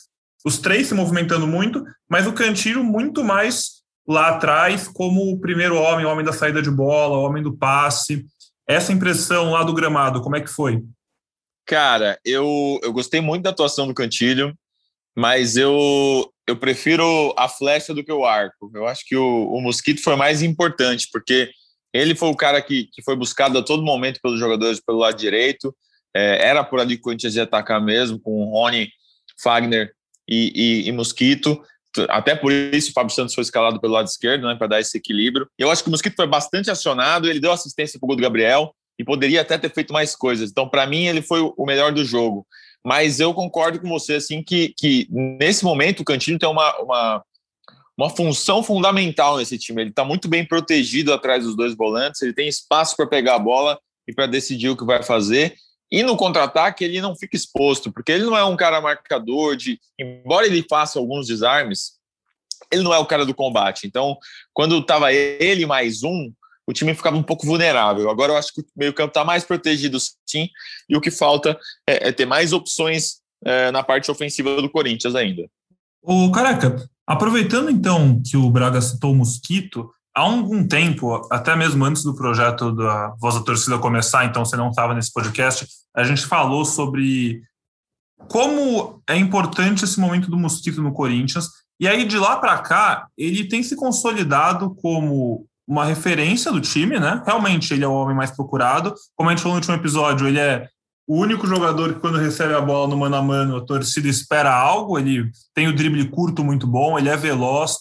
Os 0.46 0.60
três 0.60 0.88
se 0.88 0.94
movimentando 0.94 1.48
muito, 1.48 1.84
mas 2.10 2.28
o 2.28 2.34
Cantillo 2.34 2.84
muito 2.84 3.24
mais 3.24 3.78
lá 4.08 4.30
atrás, 4.30 4.88
como 4.88 5.32
o 5.32 5.40
primeiro 5.40 5.76
homem, 5.76 6.06
o 6.06 6.10
homem 6.10 6.26
da 6.26 6.32
saída 6.32 6.62
de 6.62 6.72
bola, 6.72 7.18
o 7.18 7.24
homem 7.24 7.44
do 7.44 7.56
passe. 7.56 8.26
Essa 8.68 8.94
impressão 8.94 9.52
lá 9.52 9.64
do 9.64 9.74
gramado, 9.74 10.22
como 10.22 10.36
é 10.36 10.42
que 10.42 10.50
foi? 10.50 10.82
Cara, 11.66 12.18
eu, 12.24 12.80
eu 12.82 12.94
gostei 12.94 13.20
muito 13.20 13.44
da 13.44 13.50
atuação 13.50 13.88
do 13.88 13.94
Cantilho, 13.94 14.58
mas 15.16 15.58
eu, 15.58 16.32
eu 16.48 16.56
prefiro 16.56 17.34
a 17.38 17.50
flecha 17.50 17.94
do 17.94 18.04
que 18.04 18.12
o 18.12 18.26
arco. 18.26 18.72
Eu 18.74 18.88
acho 18.88 19.04
que 19.06 19.18
o, 19.18 19.52
o 19.52 19.62
Mosquito 19.62 20.02
foi 20.02 20.16
mais 20.16 20.42
importante, 20.42 21.10
porque 21.12 21.52
ele 21.94 22.16
foi 22.16 22.30
o 22.30 22.36
cara 22.36 22.62
que, 22.62 22.88
que 22.94 23.04
foi 23.04 23.18
buscado 23.18 23.58
a 23.58 23.64
todo 23.64 23.84
momento 23.84 24.22
pelos 24.22 24.40
jogadores 24.40 24.80
pelo 24.80 25.00
lado 25.00 25.18
direito. 25.18 25.76
É, 26.16 26.48
era 26.48 26.64
por 26.64 26.80
ali 26.80 26.96
que 26.96 27.02
o 27.02 27.04
Corinthians 27.04 27.36
ia 27.36 27.44
atacar 27.44 27.82
mesmo, 27.82 28.20
com 28.20 28.32
o 28.32 28.52
Rony, 28.52 28.90
Fagner 29.42 29.94
e, 30.28 30.52
e, 30.56 30.88
e, 30.88 30.92
Mosquito. 30.92 31.62
Até 32.10 32.36
por 32.36 32.52
isso 32.52 32.92
o 32.92 32.94
Fábio 32.94 33.16
Santos 33.16 33.34
foi 33.34 33.42
escalado 33.42 33.80
pelo 33.80 33.94
lado 33.94 34.08
esquerdo, 34.08 34.48
né, 34.48 34.56
para 34.56 34.68
dar 34.68 34.80
esse 34.80 34.98
equilíbrio. 34.98 35.48
Eu 35.58 35.72
acho 35.72 35.82
que 35.82 35.90
o 35.90 35.92
Mosquito 35.92 36.16
foi 36.16 36.28
bastante 36.28 36.70
acionado, 36.70 37.28
ele 37.28 37.40
deu 37.40 37.52
assistência 37.52 38.00
para 38.00 38.06
o 38.06 38.08
gol 38.08 38.16
do 38.16 38.22
Gabriel 38.22 38.74
e 39.00 39.04
poderia 39.04 39.42
até 39.42 39.58
ter 39.58 39.74
feito 39.74 39.94
mais 39.94 40.16
coisas. 40.16 40.52
Então, 40.52 40.68
para 40.68 40.86
mim, 40.86 41.06
ele 41.06 41.22
foi 41.22 41.42
o 41.42 41.66
melhor 41.66 41.92
do 41.92 42.04
jogo. 42.04 42.46
Mas 42.86 43.20
eu 43.20 43.34
concordo 43.34 43.80
com 43.80 43.88
você, 43.90 44.16
assim, 44.16 44.44
que, 44.44 44.74
que 44.78 45.08
nesse 45.10 45.64
momento 45.64 46.02
o 46.02 46.06
Cantinho 46.06 46.40
tem 46.40 46.50
uma, 46.50 46.76
uma, 46.80 47.24
uma 47.98 48.10
função 48.10 48.64
fundamental 48.64 49.38
nesse 49.38 49.58
time. 49.58 49.82
Ele 49.82 49.90
está 49.90 50.06
muito 50.06 50.28
bem 50.28 50.46
protegido 50.46 51.14
atrás 51.14 51.44
dos 51.44 51.56
dois 51.56 51.76
volantes, 51.76 52.22
ele 52.22 52.34
tem 52.34 52.48
espaço 52.48 52.96
para 52.96 53.08
pegar 53.08 53.36
a 53.36 53.40
bola 53.40 53.80
e 54.08 54.14
para 54.14 54.28
decidir 54.28 54.70
o 54.70 54.78
que 54.78 54.86
vai 54.86 55.04
fazer. 55.04 55.56
E 55.92 56.04
no 56.04 56.18
contra-ataque 56.18 56.84
ele 56.84 57.00
não 57.02 57.16
fica 57.16 57.36
exposto, 57.36 57.92
porque 57.92 58.12
ele 58.12 58.26
não 58.26 58.38
é 58.38 58.44
um 58.44 58.58
cara 58.58 58.82
marcador 58.82 59.56
de. 59.56 59.80
Embora 59.98 60.46
ele 60.46 60.66
faça 60.70 61.00
alguns 61.00 61.28
desarmes, 61.28 61.94
ele 62.72 62.84
não 62.84 62.94
é 62.94 62.98
o 62.98 63.06
cara 63.06 63.26
do 63.26 63.34
combate. 63.34 63.88
Então, 63.88 64.18
quando 64.54 64.78
estava 64.80 65.14
ele 65.14 65.66
mais 65.66 66.04
um, 66.04 66.32
o 66.68 66.74
time 66.74 66.94
ficava 66.94 67.16
um 67.16 67.24
pouco 67.24 67.46
vulnerável. 67.46 68.10
Agora 68.10 68.34
eu 68.34 68.38
acho 68.38 68.54
que 68.54 68.62
o 68.62 68.66
meio-campo 68.76 69.10
está 69.10 69.24
mais 69.24 69.46
protegido, 69.46 69.98
sim, 70.26 70.50
e 70.90 70.98
o 70.98 71.02
que 71.02 71.10
falta 71.10 71.58
é, 71.88 72.10
é 72.10 72.12
ter 72.12 72.26
mais 72.26 72.52
opções 72.52 73.22
é, 73.46 73.72
na 73.72 73.82
parte 73.82 74.12
ofensiva 74.12 74.62
do 74.62 74.70
Corinthians 74.70 75.16
ainda. 75.16 75.50
O 76.02 76.30
Caraca, 76.32 76.90
aproveitando 77.06 77.70
então 77.70 78.22
que 78.22 78.36
o 78.36 78.50
Braga 78.50 78.82
citou 78.82 79.14
o 79.14 79.16
Mosquito, 79.16 79.90
há 80.18 80.22
algum 80.22 80.68
tempo, 80.68 81.28
até 81.32 81.56
mesmo 81.56 81.86
antes 81.86 82.04
do 82.04 82.16
projeto 82.16 82.72
da 82.72 83.10
Voz 83.20 83.36
da 83.36 83.42
Torcida 83.42 83.78
começar, 83.78 84.26
então 84.26 84.44
você 84.44 84.58
não 84.58 84.72
estava 84.72 84.96
nesse 84.96 85.14
podcast, 85.14 85.68
a 85.96 86.04
gente 86.04 86.26
falou 86.26 86.66
sobre 86.66 87.44
como 88.28 89.00
é 89.08 89.16
importante 89.16 89.84
esse 89.84 90.00
momento 90.00 90.32
do 90.32 90.38
Mosquito 90.38 90.82
no 90.82 90.92
Corinthians. 90.92 91.50
E 91.80 91.88
aí, 91.88 92.04
de 92.04 92.18
lá 92.18 92.38
para 92.38 92.58
cá, 92.58 93.08
ele 93.16 93.48
tem 93.48 93.62
se 93.62 93.76
consolidado 93.76 94.74
como 94.82 95.46
uma 95.68 95.86
referência 95.86 96.52
do 96.52 96.60
time, 96.60 97.00
né? 97.00 97.22
Realmente 97.24 97.72
ele 97.72 97.84
é 97.84 97.88
o 97.88 97.94
homem 97.94 98.16
mais 98.16 98.32
procurado. 98.32 98.96
Como 99.16 99.30
a 99.30 99.34
gente 99.34 99.44
falou 99.44 99.54
no 99.56 99.60
último 99.60 99.76
episódio, 99.76 100.28
ele 100.28 100.40
é 100.40 100.68
o 101.08 101.16
único 101.16 101.46
jogador 101.46 101.94
que, 101.94 102.00
quando 102.00 102.18
recebe 102.18 102.56
a 102.56 102.62
bola 102.62 102.88
no 102.88 102.98
mano 102.98 103.16
a 103.16 103.22
mano, 103.22 103.58
a 103.58 103.62
torcida 103.64 104.08
espera 104.08 104.52
algo. 104.52 104.98
Ele 104.98 105.30
tem 105.54 105.68
o 105.68 105.76
drible 105.76 106.10
curto 106.10 106.44
muito 106.44 106.66
bom, 106.66 106.98
ele 106.98 107.10
é 107.10 107.16
veloz. 107.16 107.78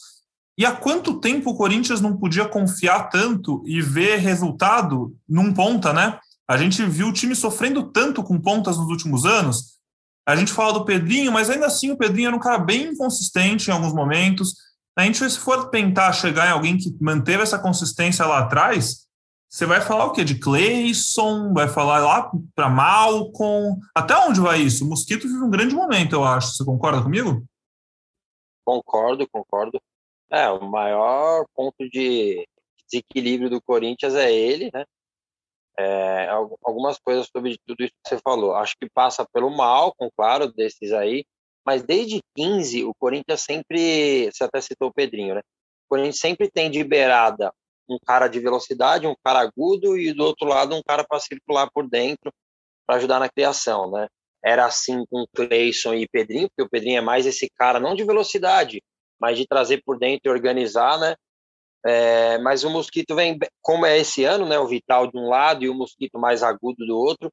E 0.58 0.64
há 0.64 0.72
quanto 0.74 1.20
tempo 1.20 1.50
o 1.50 1.56
Corinthians 1.56 2.00
não 2.00 2.16
podia 2.16 2.48
confiar 2.48 3.10
tanto 3.10 3.62
e 3.66 3.80
ver 3.80 4.16
resultado 4.16 5.14
num 5.28 5.52
ponta, 5.52 5.92
né? 5.92 6.18
A 6.48 6.56
gente 6.56 6.84
viu 6.84 7.08
o 7.08 7.12
time 7.12 7.34
sofrendo 7.34 7.90
tanto 7.90 8.22
com 8.22 8.40
pontas 8.40 8.78
nos 8.78 8.88
últimos 8.88 9.26
anos. 9.26 9.76
A 10.26 10.34
gente 10.34 10.52
fala 10.52 10.72
do 10.72 10.84
Pedrinho, 10.84 11.30
mas 11.30 11.50
ainda 11.50 11.66
assim 11.66 11.90
o 11.90 11.96
Pedrinho 11.96 12.28
era 12.28 12.36
um 12.36 12.40
cara 12.40 12.58
bem 12.58 12.88
inconsistente 12.88 13.68
em 13.68 13.72
alguns 13.72 13.92
momentos. 13.92 14.54
A 14.96 15.02
gente, 15.04 15.18
se 15.18 15.38
for 15.38 15.68
tentar 15.68 16.12
chegar 16.12 16.46
em 16.48 16.52
alguém 16.52 16.78
que 16.78 16.96
manteve 17.00 17.42
essa 17.42 17.58
consistência 17.58 18.24
lá 18.24 18.38
atrás, 18.38 19.06
você 19.48 19.66
vai 19.66 19.80
falar 19.80 20.06
o 20.06 20.12
quê? 20.12 20.24
De 20.24 20.38
Clayson, 20.38 21.52
vai 21.52 21.68
falar 21.68 21.98
lá 21.98 22.30
para 22.54 22.68
Malcolm. 22.68 23.78
Até 23.94 24.16
onde 24.16 24.40
vai 24.40 24.60
isso? 24.60 24.84
O 24.84 24.88
Mosquito 24.88 25.28
vive 25.28 25.42
um 25.42 25.50
grande 25.50 25.74
momento, 25.74 26.14
eu 26.14 26.24
acho. 26.24 26.52
Você 26.52 26.64
concorda 26.64 27.02
comigo? 27.02 27.44
Concordo, 28.64 29.28
concordo. 29.28 29.80
É, 30.30 30.48
o 30.50 30.60
maior 30.64 31.46
ponto 31.54 31.88
de 31.88 32.46
desequilíbrio 32.88 33.50
do 33.50 33.62
Corinthians 33.62 34.14
é 34.14 34.32
ele, 34.32 34.70
né? 34.72 34.84
É, 35.78 36.28
algumas 36.64 36.98
coisas 36.98 37.28
sobre 37.28 37.58
tudo 37.66 37.84
isso 37.84 37.92
que 38.02 38.08
você 38.08 38.18
falou. 38.18 38.54
Acho 38.54 38.74
que 38.80 38.88
passa 38.88 39.26
pelo 39.32 39.50
Malcolm, 39.50 40.10
claro, 40.16 40.52
desses 40.52 40.92
aí 40.92 41.24
mas 41.66 41.82
desde 41.82 42.22
15 42.36 42.84
o 42.84 42.94
Corinthians 42.94 43.40
sempre, 43.40 44.30
você 44.30 44.44
até 44.44 44.60
citou 44.60 44.88
o 44.88 44.92
Pedrinho, 44.92 45.34
né? 45.34 45.40
O 45.40 45.88
Corinthians 45.88 46.20
sempre 46.20 46.48
tem 46.48 46.70
de 46.70 46.82
beirada 46.84 47.52
um 47.88 47.98
cara 47.98 48.28
de 48.28 48.38
velocidade, 48.38 49.06
um 49.06 49.16
cara 49.24 49.40
agudo 49.40 49.98
e 49.98 50.12
do 50.12 50.24
outro 50.24 50.46
lado 50.46 50.76
um 50.76 50.82
cara 50.82 51.04
para 51.04 51.18
circular 51.18 51.68
por 51.72 51.88
dentro 51.88 52.32
para 52.86 52.96
ajudar 52.96 53.18
na 53.18 53.28
criação, 53.28 53.90
né? 53.90 54.06
Era 54.44 54.64
assim 54.64 55.04
com 55.06 55.26
Cleison 55.34 55.92
e 55.94 56.06
Pedrinho, 56.06 56.48
porque 56.48 56.62
o 56.62 56.70
Pedrinho 56.70 56.98
é 56.98 57.00
mais 57.00 57.26
esse 57.26 57.50
cara 57.50 57.80
não 57.80 57.96
de 57.96 58.04
velocidade, 58.04 58.80
mas 59.20 59.38
de 59.38 59.46
trazer 59.46 59.82
por 59.84 59.98
dentro 59.98 60.30
e 60.30 60.30
organizar, 60.30 60.98
né? 60.98 61.14
É, 61.84 62.38
mas 62.38 62.64
o 62.64 62.70
mosquito 62.70 63.14
vem, 63.14 63.38
como 63.62 63.86
é 63.86 63.98
esse 63.98 64.24
ano, 64.24 64.46
né? 64.46 64.58
O 64.58 64.66
Vital 64.66 65.06
de 65.10 65.16
um 65.18 65.28
lado 65.28 65.64
e 65.64 65.68
o 65.68 65.74
mosquito 65.74 66.18
mais 66.18 66.42
agudo 66.42 66.84
do 66.86 66.96
outro. 66.96 67.30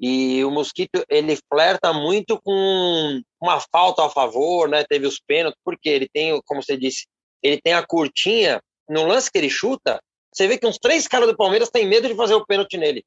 E 0.00 0.44
o 0.44 0.50
mosquito 0.50 1.04
ele 1.08 1.36
flerta 1.52 1.92
muito 1.92 2.40
com 2.40 3.20
uma 3.40 3.60
falta 3.72 4.04
a 4.04 4.10
favor, 4.10 4.68
né? 4.68 4.84
Teve 4.84 5.06
os 5.06 5.18
pênaltis, 5.18 5.60
porque 5.64 5.88
ele 5.88 6.08
tem, 6.08 6.40
como 6.46 6.62
você 6.62 6.76
disse, 6.76 7.06
ele 7.42 7.60
tem 7.60 7.72
a 7.72 7.84
curtinha. 7.84 8.60
No 8.88 9.04
lance 9.06 9.30
que 9.30 9.38
ele 9.38 9.50
chuta, 9.50 10.00
você 10.32 10.46
vê 10.46 10.56
que 10.56 10.66
uns 10.66 10.78
três 10.78 11.08
caras 11.08 11.28
do 11.28 11.36
Palmeiras 11.36 11.68
têm 11.70 11.86
medo 11.86 12.06
de 12.06 12.14
fazer 12.14 12.34
o 12.34 12.46
pênalti 12.46 12.76
nele 12.78 13.04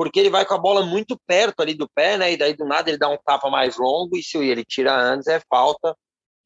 porque 0.00 0.18
ele 0.18 0.30
vai 0.30 0.46
com 0.46 0.54
a 0.54 0.58
bola 0.58 0.82
muito 0.82 1.14
perto 1.26 1.60
ali 1.60 1.74
do 1.74 1.86
pé, 1.94 2.16
né? 2.16 2.32
E 2.32 2.36
daí 2.38 2.56
do 2.56 2.64
nada 2.64 2.88
ele 2.88 2.96
dá 2.96 3.06
um 3.06 3.18
tapa 3.22 3.50
mais 3.50 3.76
longo 3.76 4.16
e 4.16 4.22
se 4.22 4.38
ele 4.38 4.64
tira 4.64 4.94
antes 4.98 5.26
é 5.26 5.42
falta. 5.46 5.94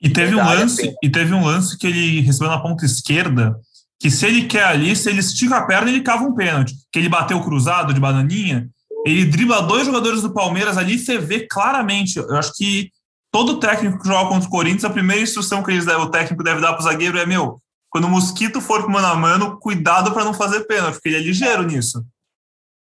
E 0.04 0.10
teve 0.10 0.34
um 0.34 0.44
lance, 0.44 0.94
e 1.02 1.10
teve 1.10 1.32
um 1.32 1.44
lance 1.44 1.78
que 1.78 1.86
ele 1.86 2.20
recebeu 2.20 2.50
na 2.50 2.60
ponta 2.60 2.84
esquerda, 2.84 3.58
que 3.98 4.10
se 4.10 4.26
ele 4.26 4.46
quer 4.46 4.64
ali, 4.64 4.94
se 4.94 5.08
ele 5.08 5.20
estica 5.20 5.56
a 5.56 5.66
perna, 5.66 5.88
ele 5.88 6.02
cava 6.02 6.24
um 6.24 6.34
pênalti. 6.34 6.74
Que 6.92 6.98
ele 6.98 7.08
bateu 7.08 7.42
cruzado 7.42 7.94
de 7.94 7.98
bananinha, 7.98 8.68
ele 9.06 9.24
dribla 9.24 9.62
dois 9.62 9.86
jogadores 9.86 10.20
do 10.20 10.34
Palmeiras 10.34 10.76
ali, 10.76 10.98
você 10.98 11.16
vê 11.16 11.46
claramente. 11.46 12.18
Eu 12.18 12.36
acho 12.36 12.52
que 12.54 12.90
todo 13.32 13.58
técnico 13.58 13.98
que 13.98 14.06
joga 14.06 14.28
contra 14.28 14.46
o 14.46 14.50
Corinthians, 14.50 14.84
a 14.84 14.90
primeira 14.90 15.22
instrução 15.22 15.62
que 15.62 15.70
eles, 15.70 15.86
o 15.86 16.10
técnico 16.10 16.44
deve 16.44 16.60
dar 16.60 16.74
para 16.74 16.80
o 16.80 16.84
zagueiro 16.84 17.18
é: 17.18 17.24
meu, 17.24 17.60
quando 17.88 18.04
o 18.04 18.10
mosquito 18.10 18.60
for 18.60 18.84
com 18.84 18.90
mano 18.90 19.06
a 19.06 19.14
mano, 19.14 19.58
cuidado 19.58 20.12
para 20.12 20.24
não 20.24 20.34
fazer 20.34 20.66
pênalti, 20.66 20.94
porque 20.94 21.08
ele 21.08 21.16
é 21.16 21.20
ligeiro 21.20 21.62
nisso. 21.62 22.04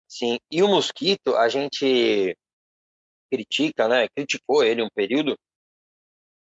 Sim, 0.07 0.37
e 0.51 0.63
o 0.63 0.67
Mosquito, 0.67 1.35
a 1.35 1.49
gente 1.49 2.35
critica, 3.31 3.87
né? 3.87 4.07
Criticou 4.15 4.63
ele 4.63 4.81
um 4.81 4.89
período. 4.93 5.37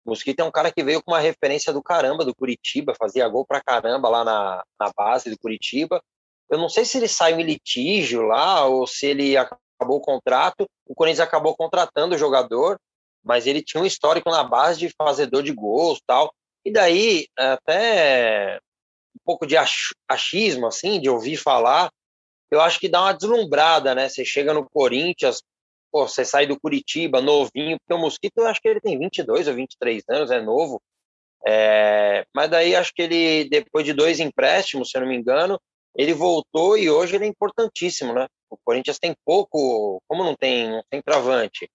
Mosquito 0.08 0.40
é 0.40 0.44
um 0.44 0.50
cara 0.50 0.72
que 0.72 0.82
veio 0.82 1.02
com 1.02 1.12
uma 1.12 1.20
referência 1.20 1.72
do 1.72 1.82
caramba 1.82 2.24
do 2.24 2.34
Curitiba, 2.34 2.94
fazia 2.94 3.28
gol 3.28 3.46
pra 3.46 3.62
caramba 3.62 4.08
lá 4.08 4.24
na, 4.24 4.64
na 4.80 4.90
base 4.96 5.30
do 5.30 5.38
Curitiba. 5.38 6.02
Eu 6.50 6.58
não 6.58 6.68
sei 6.68 6.84
se 6.84 6.98
ele 6.98 7.08
saiu 7.08 7.38
em 7.38 7.44
litígio 7.44 8.22
lá 8.22 8.64
ou 8.64 8.86
se 8.86 9.06
ele 9.06 9.36
acabou 9.36 9.98
o 9.98 10.00
contrato. 10.00 10.66
O 10.86 10.94
Corinthians 10.94 11.26
acabou 11.26 11.54
contratando 11.54 12.14
o 12.14 12.18
jogador, 12.18 12.78
mas 13.22 13.46
ele 13.46 13.62
tinha 13.62 13.82
um 13.82 13.86
histórico 13.86 14.30
na 14.30 14.42
base 14.42 14.78
de 14.78 14.90
fazedor 14.96 15.42
de 15.42 15.52
gols 15.52 16.00
tal. 16.06 16.32
E 16.64 16.72
daí, 16.72 17.26
até 17.36 18.58
um 19.14 19.20
pouco 19.24 19.46
de 19.46 19.56
achismo, 20.08 20.66
assim, 20.66 21.00
de 21.00 21.10
ouvir 21.10 21.36
falar, 21.36 21.90
eu 22.50 22.60
acho 22.60 22.80
que 22.80 22.88
dá 22.88 23.02
uma 23.02 23.12
deslumbrada, 23.12 23.94
né? 23.94 24.08
Você 24.08 24.24
chega 24.24 24.54
no 24.54 24.68
Corinthians, 24.68 25.42
pô, 25.90 26.06
você 26.06 26.24
sai 26.24 26.46
do 26.46 26.58
Curitiba 26.58 27.20
novinho, 27.20 27.78
porque 27.78 27.94
o 27.94 27.98
Mosquito 27.98 28.38
eu 28.38 28.46
acho 28.46 28.60
que 28.60 28.68
ele 28.68 28.80
tem 28.80 28.98
22 28.98 29.48
ou 29.48 29.54
23 29.54 30.02
anos, 30.08 30.30
é 30.30 30.40
novo. 30.40 30.80
É, 31.46 32.26
mas 32.34 32.50
daí 32.50 32.74
acho 32.74 32.92
que 32.94 33.02
ele, 33.02 33.48
depois 33.48 33.84
de 33.84 33.92
dois 33.92 34.20
empréstimos, 34.20 34.90
se 34.90 34.96
eu 34.96 35.02
não 35.02 35.08
me 35.08 35.16
engano, 35.16 35.60
ele 35.96 36.12
voltou 36.12 36.76
e 36.76 36.90
hoje 36.90 37.16
ele 37.16 37.24
é 37.24 37.28
importantíssimo, 37.28 38.12
né? 38.12 38.26
O 38.50 38.56
Corinthians 38.64 38.98
tem 38.98 39.14
pouco, 39.24 40.00
como 40.06 40.24
não 40.24 40.34
tem 40.34 40.72
um 40.72 40.82
centroavante, 40.92 41.70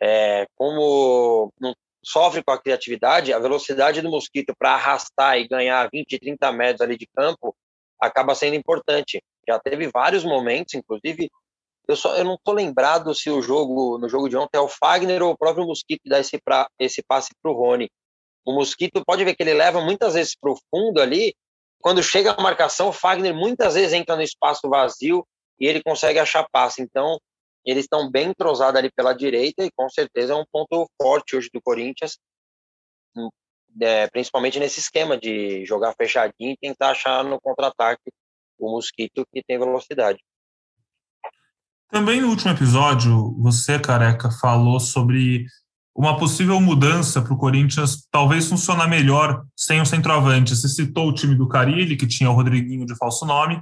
é, 0.00 0.46
como 0.56 1.52
não 1.60 1.74
sofre 2.04 2.42
com 2.42 2.52
a 2.52 2.60
criatividade, 2.60 3.32
a 3.32 3.38
velocidade 3.38 4.02
do 4.02 4.10
Mosquito 4.10 4.54
para 4.58 4.74
arrastar 4.74 5.38
e 5.38 5.46
ganhar 5.46 5.88
20, 5.92 6.18
30 6.18 6.52
metros 6.52 6.80
ali 6.80 6.96
de 6.96 7.06
campo 7.06 7.54
acaba 8.00 8.34
sendo 8.34 8.56
importante. 8.56 9.22
Já 9.48 9.58
teve 9.58 9.88
vários 9.88 10.24
momentos, 10.24 10.74
inclusive, 10.74 11.30
eu, 11.92 11.96
só, 11.96 12.16
eu 12.16 12.24
não 12.24 12.34
estou 12.34 12.54
lembrado 12.54 13.14
se 13.14 13.30
o 13.30 13.40
jogo, 13.40 13.98
no 13.98 14.08
jogo 14.08 14.28
de 14.28 14.36
ontem, 14.36 14.56
é 14.56 14.60
o 14.60 14.68
Fagner 14.68 15.22
ou 15.22 15.32
o 15.32 15.38
próprio 15.38 15.66
Mosquito 15.66 16.02
dá 16.06 16.18
esse, 16.18 16.40
pra, 16.40 16.68
esse 16.78 17.02
passe 17.02 17.30
para 17.40 17.50
o 17.50 17.54
Rony. 17.54 17.90
O 18.44 18.52
Mosquito, 18.52 19.04
pode 19.04 19.24
ver 19.24 19.36
que 19.36 19.42
ele 19.42 19.54
leva 19.54 19.80
muitas 19.80 20.14
vezes 20.14 20.34
para 20.34 20.50
o 20.50 20.58
fundo 20.70 21.00
ali, 21.00 21.34
quando 21.80 22.02
chega 22.02 22.32
a 22.32 22.42
marcação, 22.42 22.88
o 22.88 22.92
Fagner 22.92 23.34
muitas 23.34 23.74
vezes 23.74 23.92
entra 23.92 24.16
no 24.16 24.22
espaço 24.22 24.68
vazio 24.68 25.26
e 25.60 25.66
ele 25.66 25.82
consegue 25.82 26.18
achar 26.18 26.46
passe. 26.50 26.80
Então, 26.80 27.18
eles 27.64 27.84
estão 27.84 28.10
bem 28.10 28.30
entrosados 28.30 28.78
ali 28.78 28.90
pela 28.90 29.12
direita 29.12 29.64
e 29.64 29.70
com 29.70 29.88
certeza 29.88 30.32
é 30.32 30.36
um 30.36 30.44
ponto 30.50 30.88
forte 31.00 31.36
hoje 31.36 31.50
do 31.52 31.60
Corinthians, 31.60 32.18
hum, 33.16 33.28
é, 33.80 34.08
principalmente 34.08 34.58
nesse 34.58 34.80
esquema 34.80 35.18
de 35.18 35.64
jogar 35.64 35.94
fechadinho 35.94 36.52
e 36.52 36.56
tentar 36.56 36.90
achar 36.90 37.24
no 37.24 37.40
contra-ataque 37.40 38.10
o 38.58 38.70
mosquito 38.70 39.26
que 39.32 39.42
tem 39.42 39.58
velocidade. 39.58 40.18
Também 41.92 42.22
no 42.22 42.28
último 42.28 42.50
episódio, 42.50 43.36
você, 43.38 43.78
Careca, 43.78 44.30
falou 44.30 44.80
sobre 44.80 45.44
uma 45.94 46.16
possível 46.16 46.58
mudança 46.58 47.20
para 47.20 47.34
o 47.34 47.36
Corinthians 47.36 48.08
talvez 48.10 48.48
funcionar 48.48 48.88
melhor 48.88 49.44
sem 49.54 49.78
o 49.78 49.84
centroavante. 49.84 50.56
Você 50.56 50.68
citou 50.68 51.10
o 51.10 51.12
time 51.12 51.34
do 51.34 51.46
Carilli, 51.46 51.94
que 51.94 52.06
tinha 52.06 52.30
o 52.30 52.32
Rodriguinho 52.32 52.86
de 52.86 52.96
falso 52.96 53.26
nome, 53.26 53.60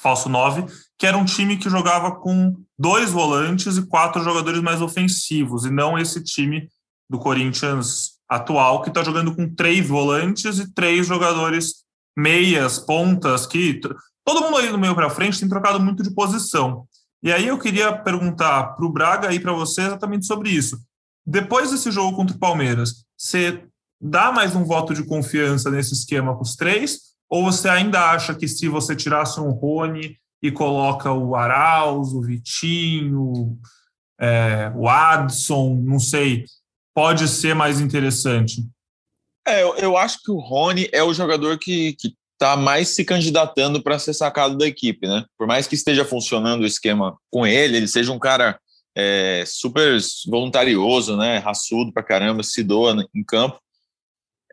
falso 0.00 0.30
9, 0.30 0.64
que 0.98 1.06
era 1.06 1.18
um 1.18 1.26
time 1.26 1.58
que 1.58 1.68
jogava 1.68 2.12
com 2.12 2.56
dois 2.78 3.10
volantes 3.10 3.76
e 3.76 3.86
quatro 3.86 4.24
jogadores 4.24 4.62
mais 4.62 4.80
ofensivos, 4.80 5.66
e 5.66 5.70
não 5.70 5.98
esse 5.98 6.24
time 6.24 6.70
do 7.06 7.18
Corinthians 7.18 8.12
atual, 8.26 8.80
que 8.80 8.88
está 8.88 9.04
jogando 9.04 9.36
com 9.36 9.46
três 9.54 9.86
volantes 9.86 10.58
e 10.58 10.72
três 10.72 11.06
jogadores 11.06 11.84
meias, 12.16 12.78
pontas, 12.78 13.46
que 13.46 13.78
todo 14.24 14.40
mundo 14.40 14.56
aí 14.56 14.70
do 14.70 14.78
meio 14.78 14.94
para 14.94 15.10
frente 15.10 15.38
tem 15.38 15.48
trocado 15.50 15.78
muito 15.78 16.02
de 16.02 16.14
posição. 16.14 16.87
E 17.22 17.32
aí 17.32 17.48
eu 17.48 17.58
queria 17.58 17.92
perguntar 17.92 18.74
para 18.74 18.86
o 18.86 18.92
Braga 18.92 19.32
e 19.32 19.40
para 19.40 19.52
você 19.52 19.82
exatamente 19.82 20.26
sobre 20.26 20.50
isso. 20.50 20.78
Depois 21.26 21.70
desse 21.70 21.90
jogo 21.90 22.16
contra 22.16 22.34
o 22.34 22.38
Palmeiras, 22.38 23.04
você 23.16 23.64
dá 24.00 24.30
mais 24.30 24.54
um 24.54 24.64
voto 24.64 24.94
de 24.94 25.04
confiança 25.04 25.70
nesse 25.70 25.92
esquema 25.92 26.34
com 26.34 26.42
os 26.42 26.54
três? 26.54 27.08
Ou 27.28 27.44
você 27.44 27.68
ainda 27.68 28.10
acha 28.10 28.34
que 28.34 28.46
se 28.48 28.68
você 28.68 28.94
tirasse 28.94 29.40
um 29.40 29.50
Rony 29.50 30.16
e 30.42 30.50
coloca 30.50 31.12
o 31.12 31.34
Arauz, 31.34 32.12
o 32.12 32.22
Vitinho, 32.22 33.58
é, 34.18 34.72
o 34.74 34.88
Adson, 34.88 35.74
não 35.84 35.98
sei, 35.98 36.44
pode 36.94 37.28
ser 37.28 37.54
mais 37.54 37.80
interessante? 37.80 38.64
É, 39.46 39.62
eu, 39.62 39.76
eu 39.76 39.96
acho 39.96 40.22
que 40.22 40.30
o 40.30 40.38
Rony 40.38 40.88
é 40.92 41.02
o 41.02 41.12
jogador 41.12 41.58
que, 41.58 41.94
que 41.94 42.14
está 42.38 42.56
mais 42.56 42.94
se 42.94 43.04
candidatando 43.04 43.82
para 43.82 43.98
ser 43.98 44.14
sacado 44.14 44.56
da 44.56 44.66
equipe, 44.66 45.08
né? 45.08 45.24
Por 45.36 45.46
mais 45.46 45.66
que 45.66 45.74
esteja 45.74 46.04
funcionando 46.04 46.62
o 46.62 46.66
esquema 46.66 47.18
com 47.30 47.44
ele, 47.44 47.76
ele 47.76 47.88
seja 47.88 48.12
um 48.12 48.18
cara 48.18 48.58
é, 48.96 49.42
super 49.44 49.98
voluntarioso, 50.28 51.16
né? 51.16 51.38
Raçudo 51.38 51.92
pra 51.92 52.02
caramba, 52.02 52.44
se 52.44 52.62
doa 52.62 53.04
em 53.12 53.24
campo. 53.24 53.60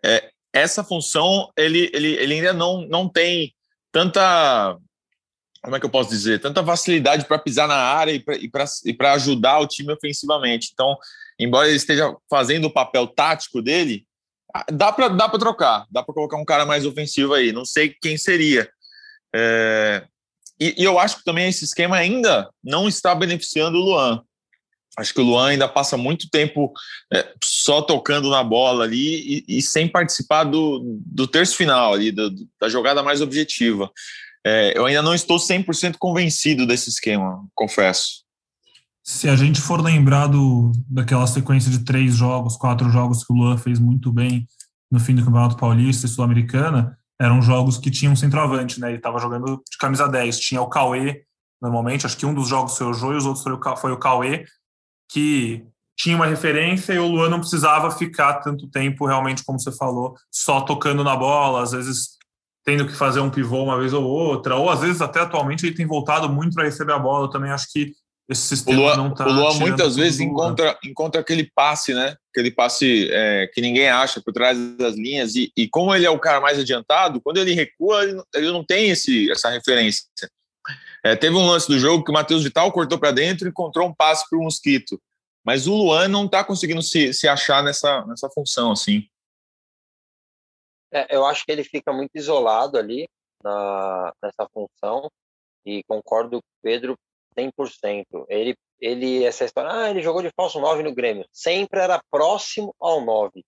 É, 0.03 0.29
essa 0.51 0.83
função 0.83 1.51
ele, 1.55 1.91
ele, 1.93 2.13
ele 2.13 2.33
ainda 2.33 2.53
não, 2.53 2.81
não 2.87 3.07
tem 3.07 3.53
tanta 3.91 4.75
como 5.61 5.75
é 5.75 5.79
que 5.79 5.85
eu 5.85 5.89
posso 5.89 6.11
dizer 6.11 6.39
tanta 6.39 6.63
facilidade 6.63 7.25
para 7.25 7.39
pisar 7.39 7.67
na 7.67 7.75
área 7.75 8.11
e 8.83 8.93
para 8.93 9.13
ajudar 9.13 9.59
o 9.59 9.67
time 9.67 9.93
ofensivamente. 9.93 10.69
Então, 10.73 10.95
embora 11.39 11.67
ele 11.67 11.77
esteja 11.77 12.15
fazendo 12.29 12.65
o 12.65 12.73
papel 12.73 13.07
tático 13.07 13.61
dele, 13.63 14.05
Dá 14.71 14.91
para 14.91 15.09
dá 15.09 15.27
trocar, 15.29 15.85
dá 15.91 16.01
para 16.01 16.13
colocar 16.13 16.37
um 16.37 16.45
cara 16.45 16.65
mais 16.65 16.85
ofensivo 16.85 17.33
aí. 17.33 17.51
Não 17.51 17.65
sei 17.65 17.95
quem 18.01 18.17
seria. 18.17 18.69
É, 19.35 20.05
e, 20.59 20.75
e, 20.77 20.83
eu 20.83 20.97
acho 20.97 21.17
que 21.17 21.23
também 21.23 21.49
esse 21.49 21.65
esquema 21.65 21.97
ainda 21.97 22.49
não 22.63 22.87
está 22.87 23.13
beneficiando 23.13 23.77
o 23.77 23.81
Luan. 23.81 24.21
Acho 24.97 25.13
que 25.13 25.19
o 25.19 25.23
Luan 25.25 25.49
ainda 25.49 25.67
passa 25.67 25.97
muito 25.97 26.29
tempo 26.29 26.71
é, 27.11 27.33
só 27.43 27.81
tocando 27.81 28.29
na 28.29 28.41
bola 28.43 28.85
ali 28.85 29.43
e, 29.47 29.57
e, 29.57 29.61
sem 29.61 29.89
participar 29.89 30.45
do, 30.45 30.99
do 31.05 31.27
terço 31.27 31.57
final 31.57 31.93
ali, 31.93 32.11
do, 32.11 32.33
da 32.59 32.69
jogada 32.69 33.03
mais 33.03 33.19
objetiva. 33.21 33.91
É, 34.45 34.77
eu 34.77 34.85
ainda 34.85 35.01
não 35.01 35.13
estou 35.13 35.37
100% 35.37 35.95
convencido 35.99 36.65
desse 36.65 36.89
esquema, 36.89 37.45
confesso. 37.53 38.24
Se 39.07 39.29
a 39.29 39.35
gente 39.35 39.61
for 39.61 39.79
lembrar 39.79 40.25
do, 40.25 40.71
daquela 40.89 41.27
sequência 41.27 41.69
de 41.69 41.85
três 41.85 42.15
jogos, 42.15 42.57
quatro 42.57 42.89
jogos 42.89 43.23
que 43.23 43.31
o 43.31 43.35
Luan 43.35 43.55
fez 43.55 43.79
muito 43.79 44.11
bem 44.11 44.47
no 44.89 44.99
fim 44.99 45.13
do 45.13 45.23
Campeonato 45.23 45.57
Paulista 45.57 46.07
e 46.07 46.09
Sul-Americana, 46.09 46.97
eram 47.21 47.39
jogos 47.39 47.77
que 47.77 47.91
tinham 47.91 48.15
centroavante, 48.15 48.79
né? 48.79 48.87
Ele 48.87 48.97
estava 48.97 49.19
jogando 49.19 49.61
de 49.69 49.77
camisa 49.77 50.07
10. 50.07 50.39
Tinha 50.39 50.59
o 50.59 50.67
Cauê, 50.67 51.21
normalmente, 51.61 52.07
acho 52.07 52.17
que 52.17 52.25
um 52.25 52.33
dos 52.33 52.47
jogos 52.47 52.75
foi 52.75 52.87
o 52.87 52.93
Jô 52.93 53.13
e 53.13 53.17
os 53.17 53.27
outros 53.27 53.43
foi 53.43 53.53
o, 53.53 53.77
foi 53.77 53.91
o 53.91 53.99
Cauê, 53.99 54.43
que 55.11 55.63
tinha 55.95 56.15
uma 56.15 56.25
referência 56.25 56.91
e 56.91 56.97
o 56.97 57.07
Luan 57.07 57.29
não 57.29 57.39
precisava 57.39 57.91
ficar 57.91 58.39
tanto 58.39 58.67
tempo, 58.69 59.05
realmente, 59.05 59.43
como 59.45 59.59
você 59.59 59.71
falou, 59.71 60.15
só 60.31 60.61
tocando 60.61 61.03
na 61.03 61.15
bola, 61.15 61.61
às 61.61 61.73
vezes 61.73 62.15
tendo 62.65 62.87
que 62.87 62.95
fazer 62.95 63.19
um 63.19 63.29
pivô 63.29 63.63
uma 63.63 63.77
vez 63.77 63.93
ou 63.93 64.03
outra, 64.03 64.55
ou 64.55 64.67
às 64.67 64.81
vezes 64.81 64.99
até 64.99 65.19
atualmente 65.19 65.63
ele 65.63 65.75
tem 65.75 65.85
voltado 65.85 66.27
muito 66.27 66.55
para 66.55 66.63
receber 66.63 66.93
a 66.93 66.99
bola. 66.99 67.25
Eu 67.25 67.29
também 67.29 67.51
acho 67.51 67.71
que 67.71 67.93
esse 68.27 68.41
sistema 68.41 68.79
o 68.79 68.81
Luan, 68.81 68.97
não 68.97 69.13
tá 69.13 69.27
O 69.27 69.31
Luan 69.31 69.53
muitas 69.59 69.95
vezes 69.95 70.19
encontra, 70.19 70.77
encontra 70.83 71.21
aquele 71.21 71.49
passe, 71.53 71.93
né? 71.93 72.17
Aquele 72.31 72.49
passe 72.49 73.09
é, 73.11 73.47
que 73.53 73.61
ninguém 73.61 73.87
acha 73.87 74.21
por 74.21 74.33
trás 74.33 74.57
das 74.77 74.95
linhas. 74.95 75.35
E, 75.35 75.51
e, 75.55 75.69
como 75.69 75.93
ele 75.93 76.05
é 76.05 76.09
o 76.09 76.19
cara 76.19 76.41
mais 76.41 76.57
adiantado, 76.57 77.21
quando 77.21 77.37
ele 77.37 77.53
recua, 77.53 78.03
ele, 78.03 78.21
ele 78.33 78.51
não 78.51 78.63
tem 78.63 78.89
esse, 78.89 79.31
essa 79.31 79.49
referência. 79.49 80.05
É, 81.03 81.15
teve 81.15 81.35
um 81.35 81.45
lance 81.45 81.67
do 81.67 81.77
jogo 81.77 82.03
que 82.03 82.09
o 82.09 82.13
Matheus 82.13 82.43
Vital 82.43 82.71
cortou 82.71 82.97
para 82.97 83.11
dentro 83.11 83.47
e 83.47 83.51
encontrou 83.51 83.87
um 83.87 83.93
passe 83.93 84.27
para 84.27 84.39
o 84.39 84.43
Mosquito. 84.43 84.99
Mas 85.45 85.67
o 85.67 85.75
Luan 85.75 86.07
não 86.07 86.25
está 86.25 86.43
conseguindo 86.43 86.81
se, 86.81 87.13
se 87.13 87.27
achar 87.27 87.63
nessa, 87.63 88.03
nessa 88.07 88.27
função, 88.31 88.71
assim. 88.71 89.07
É, 90.91 91.15
eu 91.15 91.23
acho 91.23 91.45
que 91.45 91.51
ele 91.51 91.63
fica 91.63 91.93
muito 91.93 92.15
isolado 92.15 92.79
ali 92.79 93.07
na, 93.43 94.11
nessa 94.23 94.49
função 94.51 95.07
e 95.63 95.83
concordo 95.83 96.37
com 96.37 96.37
o 96.37 96.61
Pedro 96.63 96.97
100%. 97.37 98.25
Ele, 98.29 98.55
ele, 98.79 99.23
essa 99.23 99.45
história, 99.45 99.71
ah, 99.71 99.89
ele 99.89 100.01
jogou 100.01 100.21
de 100.21 100.31
falso 100.35 100.59
9 100.59 100.83
no 100.83 100.93
Grêmio, 100.93 101.25
sempre 101.31 101.79
era 101.79 102.01
próximo 102.09 102.73
ao 102.79 103.01
9. 103.01 103.43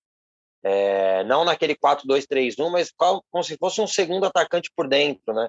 É, 0.63 1.23
não 1.23 1.45
naquele 1.45 1.76
4-2-3-1, 1.76 2.69
mas 2.69 2.91
como 2.91 3.43
se 3.43 3.58
fosse 3.58 3.80
um 3.80 3.88
segundo 3.88 4.26
atacante 4.26 4.71
por 4.76 4.88
dentro, 4.88 5.34
né? 5.34 5.47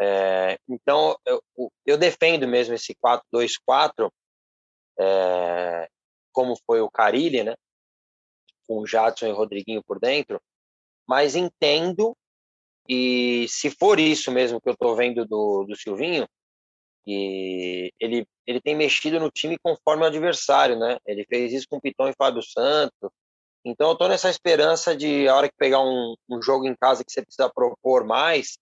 É, 0.00 0.58
então, 0.68 1.16
eu, 1.26 1.42
eu, 1.84 1.98
defendo 1.98 2.46
mesmo 2.46 2.74
esse 2.74 2.94
4-2-4, 2.94 4.10
é, 4.98 5.88
como 6.32 6.56
foi 6.64 6.80
o 6.80 6.90
Carilli, 6.90 7.42
né? 7.42 7.54
Com 8.66 8.80
o 8.80 8.86
Jadson 8.86 9.26
e 9.26 9.32
o 9.32 9.36
Rodriguinho 9.36 9.82
por 9.84 9.98
dentro, 9.98 10.40
mas 11.06 11.34
entendo, 11.34 12.16
e 12.88 13.46
se 13.48 13.70
for 13.70 13.98
isso 13.98 14.30
mesmo 14.30 14.60
que 14.60 14.68
eu 14.68 14.74
estou 14.74 14.94
vendo 14.94 15.26
do, 15.26 15.64
do 15.64 15.76
Silvinho, 15.76 16.28
e 17.10 17.90
ele, 17.98 18.26
ele 18.46 18.60
tem 18.60 18.76
mexido 18.76 19.18
no 19.18 19.30
time 19.30 19.56
conforme 19.58 20.02
o 20.02 20.06
adversário, 20.06 20.78
né? 20.78 20.98
Ele 21.06 21.24
fez 21.24 21.52
isso 21.52 21.66
com 21.68 21.78
o 21.78 21.80
Piton 21.80 22.08
e 22.08 22.14
Fábio 22.14 22.42
Santos, 22.42 23.10
então 23.64 23.88
eu 23.88 23.92
estou 23.92 24.08
nessa 24.08 24.30
esperança 24.30 24.96
de, 24.96 25.26
a 25.28 25.34
hora 25.34 25.48
que 25.48 25.56
pegar 25.56 25.80
um, 25.80 26.14
um 26.28 26.42
jogo 26.42 26.66
em 26.66 26.76
casa 26.76 27.04
que 27.04 27.12
você 27.12 27.22
precisa 27.22 27.50
propor 27.50 28.04
mais, 28.04 28.58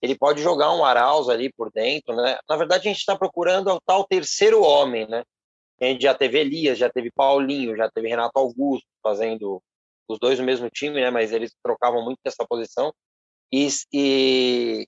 ele 0.00 0.16
pode 0.16 0.42
jogar 0.42 0.72
um 0.74 0.84
Arauz 0.84 1.28
ali 1.28 1.52
por 1.52 1.70
dentro, 1.72 2.14
né? 2.14 2.38
Na 2.48 2.56
verdade, 2.56 2.88
a 2.88 2.92
gente 2.92 3.00
está 3.00 3.16
procurando 3.16 3.68
o 3.72 3.80
tal 3.80 4.04
terceiro 4.04 4.62
homem, 4.62 5.08
né? 5.08 5.24
A 5.80 5.84
gente 5.86 6.02
já 6.02 6.14
teve 6.14 6.38
Elias, 6.38 6.78
já 6.78 6.90
teve 6.90 7.10
Paulinho, 7.10 7.76
já 7.76 7.90
teve 7.90 8.08
Renato 8.08 8.38
Augusto 8.38 8.86
fazendo 9.02 9.62
os 10.08 10.18
dois 10.18 10.38
no 10.38 10.44
mesmo 10.44 10.70
time, 10.70 11.00
né? 11.00 11.10
Mas 11.10 11.32
eles 11.32 11.54
trocavam 11.62 12.02
muito 12.04 12.18
dessa 12.24 12.46
posição. 12.46 12.92
E, 13.52 13.68
e 13.92 14.86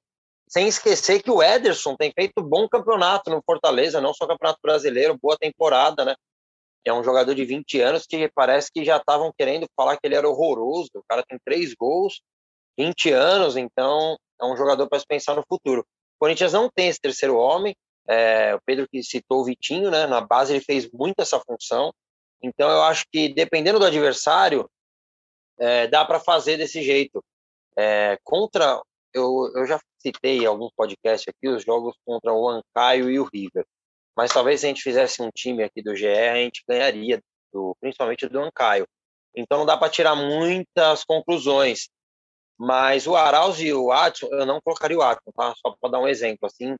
sem 0.49 0.67
esquecer 0.67 1.23
que 1.23 1.31
o 1.31 1.43
Ederson 1.43 1.97
tem 1.97 2.13
feito 2.13 2.43
bom 2.43 2.69
campeonato 2.69 3.31
no 3.31 3.43
Fortaleza, 3.45 4.01
não 4.01 4.15
só 4.15 4.27
campeonato 4.27 4.59
brasileiro, 4.63 5.19
boa 5.21 5.37
temporada, 5.37 6.05
né? 6.05 6.15
É 6.85 6.93
um 6.93 7.05
jogador 7.05 7.35
de 7.35 7.45
20 7.45 7.81
anos 7.81 8.07
que 8.07 8.29
parece 8.35 8.71
que 8.73 8.85
já 8.85 8.97
estavam 8.97 9.33
querendo 9.37 9.69
falar 9.77 9.97
que 9.97 10.07
ele 10.07 10.15
era 10.15 10.29
horroroso. 10.29 10.91
O 10.95 11.03
cara 11.07 11.23
tem 11.23 11.39
três 11.45 11.75
gols, 11.75 12.23
20 12.79 13.11
anos, 13.11 13.57
então 13.57 14.17
é 14.41 14.45
um 14.45 14.57
jogador 14.57 14.89
para 14.89 14.99
se 14.99 15.07
pensar 15.07 15.35
no 15.35 15.45
futuro. 15.47 15.83
O 15.83 16.19
Corinthians 16.19 16.53
não 16.53 16.71
tem 16.71 16.89
esse 16.89 17.01
terceiro 17.01 17.37
homem. 17.37 17.77
É, 18.09 18.55
o 18.55 18.61
Pedro 18.65 18.89
que 18.89 19.03
citou 19.03 19.41
o 19.41 19.45
Vitinho, 19.45 19.91
né? 19.91 20.07
Na 20.07 20.21
base 20.21 20.53
ele 20.55 20.65
fez 20.65 20.91
muito 20.91 21.21
essa 21.21 21.39
função. 21.41 21.93
Então 22.43 22.71
eu 22.71 22.83
acho 22.83 23.05
que 23.13 23.29
dependendo 23.35 23.79
do 23.79 23.85
adversário, 23.85 24.69
é, 25.59 25.87
dá 25.89 26.05
para 26.05 26.21
fazer 26.21 26.57
desse 26.57 26.83
jeito. 26.83 27.23
É, 27.77 28.19
contra, 28.25 28.81
eu, 29.14 29.51
eu 29.55 29.66
já 29.66 29.81
citei 29.99 30.38
em 30.38 30.47
alguns 30.47 30.73
podcasts 30.77 31.29
aqui 31.29 31.49
os 31.49 31.64
jogos 31.64 31.97
contra 32.05 32.33
o 32.33 32.49
Ancaio 32.49 33.11
e 33.11 33.18
o 33.18 33.29
River. 33.33 33.64
Mas 34.16 34.33
talvez 34.33 34.61
se 34.61 34.66
a 34.66 34.68
gente 34.68 34.83
fizesse 34.83 35.23
um 35.23 35.31
time 35.31 35.62
aqui 35.62 35.83
do 35.83 35.94
GE, 35.94 36.09
a 36.09 36.37
gente 36.37 36.62
ganharia, 36.68 37.21
do, 37.53 37.77
principalmente 37.81 38.29
do 38.29 38.40
Ancaio. 38.40 38.87
Então 39.35 39.59
não 39.59 39.66
dá 39.66 39.77
para 39.77 39.90
tirar 39.90 40.16
muitas 40.16 41.05
conclusões. 41.05 41.88
Mas 42.59 43.07
o 43.07 43.14
Arauz 43.14 43.61
e 43.61 43.73
o 43.73 43.92
Adson, 43.92 44.27
eu 44.33 44.44
não 44.44 44.61
colocaria 44.61 44.99
o 44.99 45.03
Adson, 45.03 45.31
tá? 45.37 45.55
Só 45.64 45.77
para 45.81 45.90
dar 45.90 46.01
um 46.01 46.09
exemplo 46.09 46.47
assim. 46.47 46.75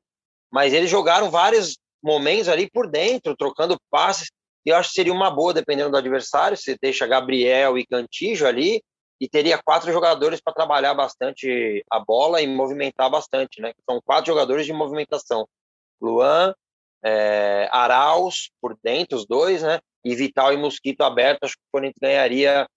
Mas 0.51 0.73
eles 0.73 0.89
jogaram 0.89 1.31
vários 1.31 1.77
momentos 2.03 2.49
ali 2.49 2.69
por 2.69 2.89
dentro, 2.89 3.35
trocando 3.35 3.79
passes. 3.89 4.29
E 4.65 4.71
eu 4.71 4.75
acho 4.75 4.89
que 4.89 4.95
seria 4.95 5.13
uma 5.13 5.31
boa, 5.31 5.53
dependendo 5.53 5.91
do 5.91 5.97
adversário. 5.97 6.57
Você 6.57 6.77
deixa 6.81 7.07
Gabriel 7.07 7.77
e 7.77 7.85
Cantijo 7.85 8.45
ali, 8.45 8.81
e 9.19 9.27
teria 9.27 9.61
quatro 9.61 9.91
jogadores 9.91 10.39
para 10.39 10.53
trabalhar 10.53 10.93
bastante 10.93 11.83
a 11.89 11.99
bola 11.99 12.41
e 12.41 12.47
movimentar 12.47 13.09
bastante, 13.09 13.61
né? 13.61 13.73
São 13.89 14.01
quatro 14.01 14.27
jogadores 14.27 14.65
de 14.65 14.71
movimentação: 14.71 15.47
Luan, 16.01 16.53
é, 17.03 17.67
Arauz 17.71 18.49
por 18.61 18.77
dentro, 18.81 19.17
os 19.17 19.25
dois, 19.27 19.61
né? 19.61 19.79
E 20.03 20.15
Vital 20.15 20.53
e 20.53 20.57
Mosquito 20.57 21.01
aberto. 21.01 21.43
Acho 21.43 21.55
que 21.55 21.63
o 21.63 21.71
Corinthians 21.71 21.99
ganharia 22.01 22.67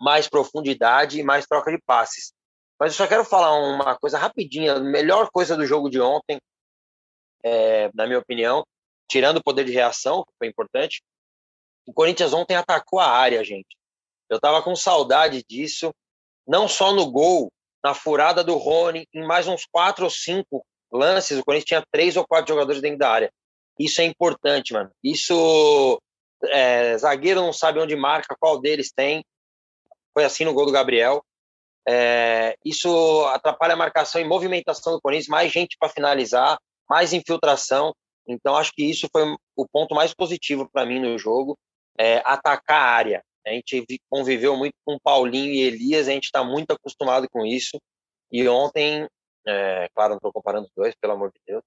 mais 0.00 0.28
profundidade 0.28 1.20
e 1.20 1.22
mais 1.22 1.46
troca 1.46 1.70
de 1.70 1.80
passes. 1.86 2.32
Mas 2.78 2.92
eu 2.92 2.96
só 2.96 3.06
quero 3.06 3.24
falar 3.24 3.54
uma 3.54 3.96
coisa 3.96 4.18
rapidinha. 4.18 4.74
A 4.74 4.80
melhor 4.80 5.30
coisa 5.30 5.56
do 5.56 5.64
jogo 5.64 5.88
de 5.88 6.00
ontem, 6.00 6.40
é, 7.44 7.90
na 7.94 8.06
minha 8.06 8.18
opinião, 8.18 8.64
tirando 9.08 9.36
o 9.36 9.42
poder 9.42 9.64
de 9.64 9.72
reação, 9.72 10.24
que 10.24 10.32
foi 10.36 10.48
importante, 10.48 11.02
o 11.86 11.92
Corinthians 11.92 12.32
ontem 12.32 12.56
atacou 12.56 12.98
a 12.98 13.06
área, 13.06 13.44
gente. 13.44 13.76
Eu 14.34 14.40
tava 14.40 14.62
com 14.62 14.74
saudade 14.74 15.44
disso, 15.48 15.94
não 16.46 16.66
só 16.66 16.92
no 16.92 17.10
gol, 17.10 17.52
na 17.82 17.94
furada 17.94 18.42
do 18.42 18.56
Rony, 18.56 19.06
em 19.14 19.24
mais 19.24 19.46
uns 19.46 19.64
quatro 19.64 20.04
ou 20.04 20.10
cinco 20.10 20.64
lances, 20.90 21.38
o 21.38 21.44
Corinthians 21.44 21.66
tinha 21.68 21.86
três 21.92 22.16
ou 22.16 22.26
quatro 22.26 22.52
jogadores 22.52 22.80
dentro 22.80 22.98
da 22.98 23.10
área. 23.10 23.30
Isso 23.78 24.00
é 24.00 24.04
importante, 24.04 24.72
mano. 24.72 24.90
Isso, 25.02 26.00
é, 26.44 26.96
zagueiro 26.98 27.40
não 27.40 27.52
sabe 27.52 27.80
onde 27.80 27.94
marca, 27.94 28.36
qual 28.38 28.60
deles 28.60 28.92
tem. 28.92 29.24
Foi 30.12 30.24
assim 30.24 30.44
no 30.44 30.54
gol 30.54 30.66
do 30.66 30.72
Gabriel. 30.72 31.22
É, 31.86 32.56
isso 32.64 33.24
atrapalha 33.26 33.74
a 33.74 33.76
marcação 33.76 34.20
e 34.20 34.24
movimentação 34.24 34.94
do 34.94 35.00
Corinthians, 35.00 35.28
mais 35.28 35.52
gente 35.52 35.76
para 35.78 35.88
finalizar, 35.88 36.58
mais 36.88 37.12
infiltração. 37.12 37.94
Então, 38.26 38.56
acho 38.56 38.72
que 38.72 38.82
isso 38.82 39.08
foi 39.12 39.22
o 39.54 39.68
ponto 39.68 39.94
mais 39.94 40.14
positivo 40.14 40.68
para 40.72 40.86
mim 40.86 40.98
no 40.98 41.18
jogo, 41.18 41.58
é, 41.98 42.22
atacar 42.24 42.80
a 42.80 42.90
área. 42.90 43.22
A 43.46 43.50
gente 43.50 43.84
conviveu 44.08 44.56
muito 44.56 44.74
com 44.84 44.98
Paulinho 44.98 45.52
e 45.52 45.62
Elias, 45.62 46.08
a 46.08 46.12
gente 46.12 46.24
está 46.24 46.42
muito 46.42 46.72
acostumado 46.72 47.28
com 47.30 47.44
isso. 47.44 47.80
E 48.32 48.48
ontem, 48.48 49.06
é, 49.46 49.88
claro, 49.94 50.10
não 50.10 50.16
estou 50.16 50.32
comparando 50.32 50.66
os 50.66 50.72
dois, 50.74 50.94
pelo 51.00 51.12
amor 51.12 51.30
de 51.30 51.40
Deus, 51.46 51.62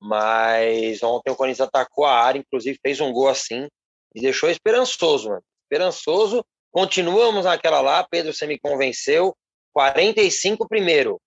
mas 0.00 1.02
ontem 1.02 1.30
o 1.30 1.36
Corinthians 1.36 1.68
atacou 1.68 2.04
a 2.04 2.12
área, 2.12 2.38
inclusive 2.38 2.78
fez 2.80 3.00
um 3.00 3.12
gol 3.12 3.28
assim, 3.28 3.66
e 4.14 4.20
deixou 4.20 4.48
esperançoso, 4.48 5.28
mano. 5.28 5.42
Esperançoso 5.64 6.44
Continuamos 6.76 7.46
naquela 7.46 7.80
lá, 7.80 8.06
Pedro, 8.06 8.34
você 8.34 8.46
me 8.46 8.58
convenceu. 8.58 9.34
45 9.72 10.68
primeiro. 10.68 11.18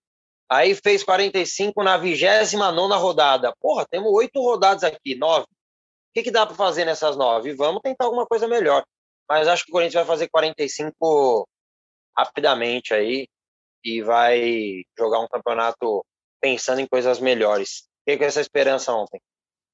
Aí 0.48 0.76
fez 0.76 1.02
45 1.02 1.82
na 1.82 1.96
29 1.96 2.94
rodada. 2.94 3.52
Porra, 3.58 3.84
temos 3.90 4.12
oito 4.12 4.40
rodadas 4.40 4.84
aqui, 4.84 5.16
nove. 5.16 5.46
O 5.46 6.12
que, 6.14 6.22
que 6.22 6.30
dá 6.30 6.46
para 6.46 6.54
fazer 6.54 6.84
nessas 6.84 7.16
nove? 7.16 7.52
Vamos 7.52 7.80
tentar 7.82 8.04
alguma 8.04 8.24
coisa 8.26 8.46
melhor. 8.46 8.84
Mas 9.30 9.46
acho 9.46 9.64
que 9.64 9.70
o 9.70 9.74
Corinthians 9.74 9.94
vai 9.94 10.04
fazer 10.04 10.28
45 10.28 11.48
rapidamente 12.18 12.92
aí 12.92 13.28
e 13.84 14.02
vai 14.02 14.82
jogar 14.98 15.20
um 15.20 15.28
campeonato 15.28 16.04
pensando 16.40 16.80
em 16.80 16.86
coisas 16.88 17.20
melhores. 17.20 17.84
O 18.02 18.16
que 18.16 18.24
é 18.24 18.26
essa 18.26 18.40
esperança 18.40 18.92
ontem? 18.92 19.20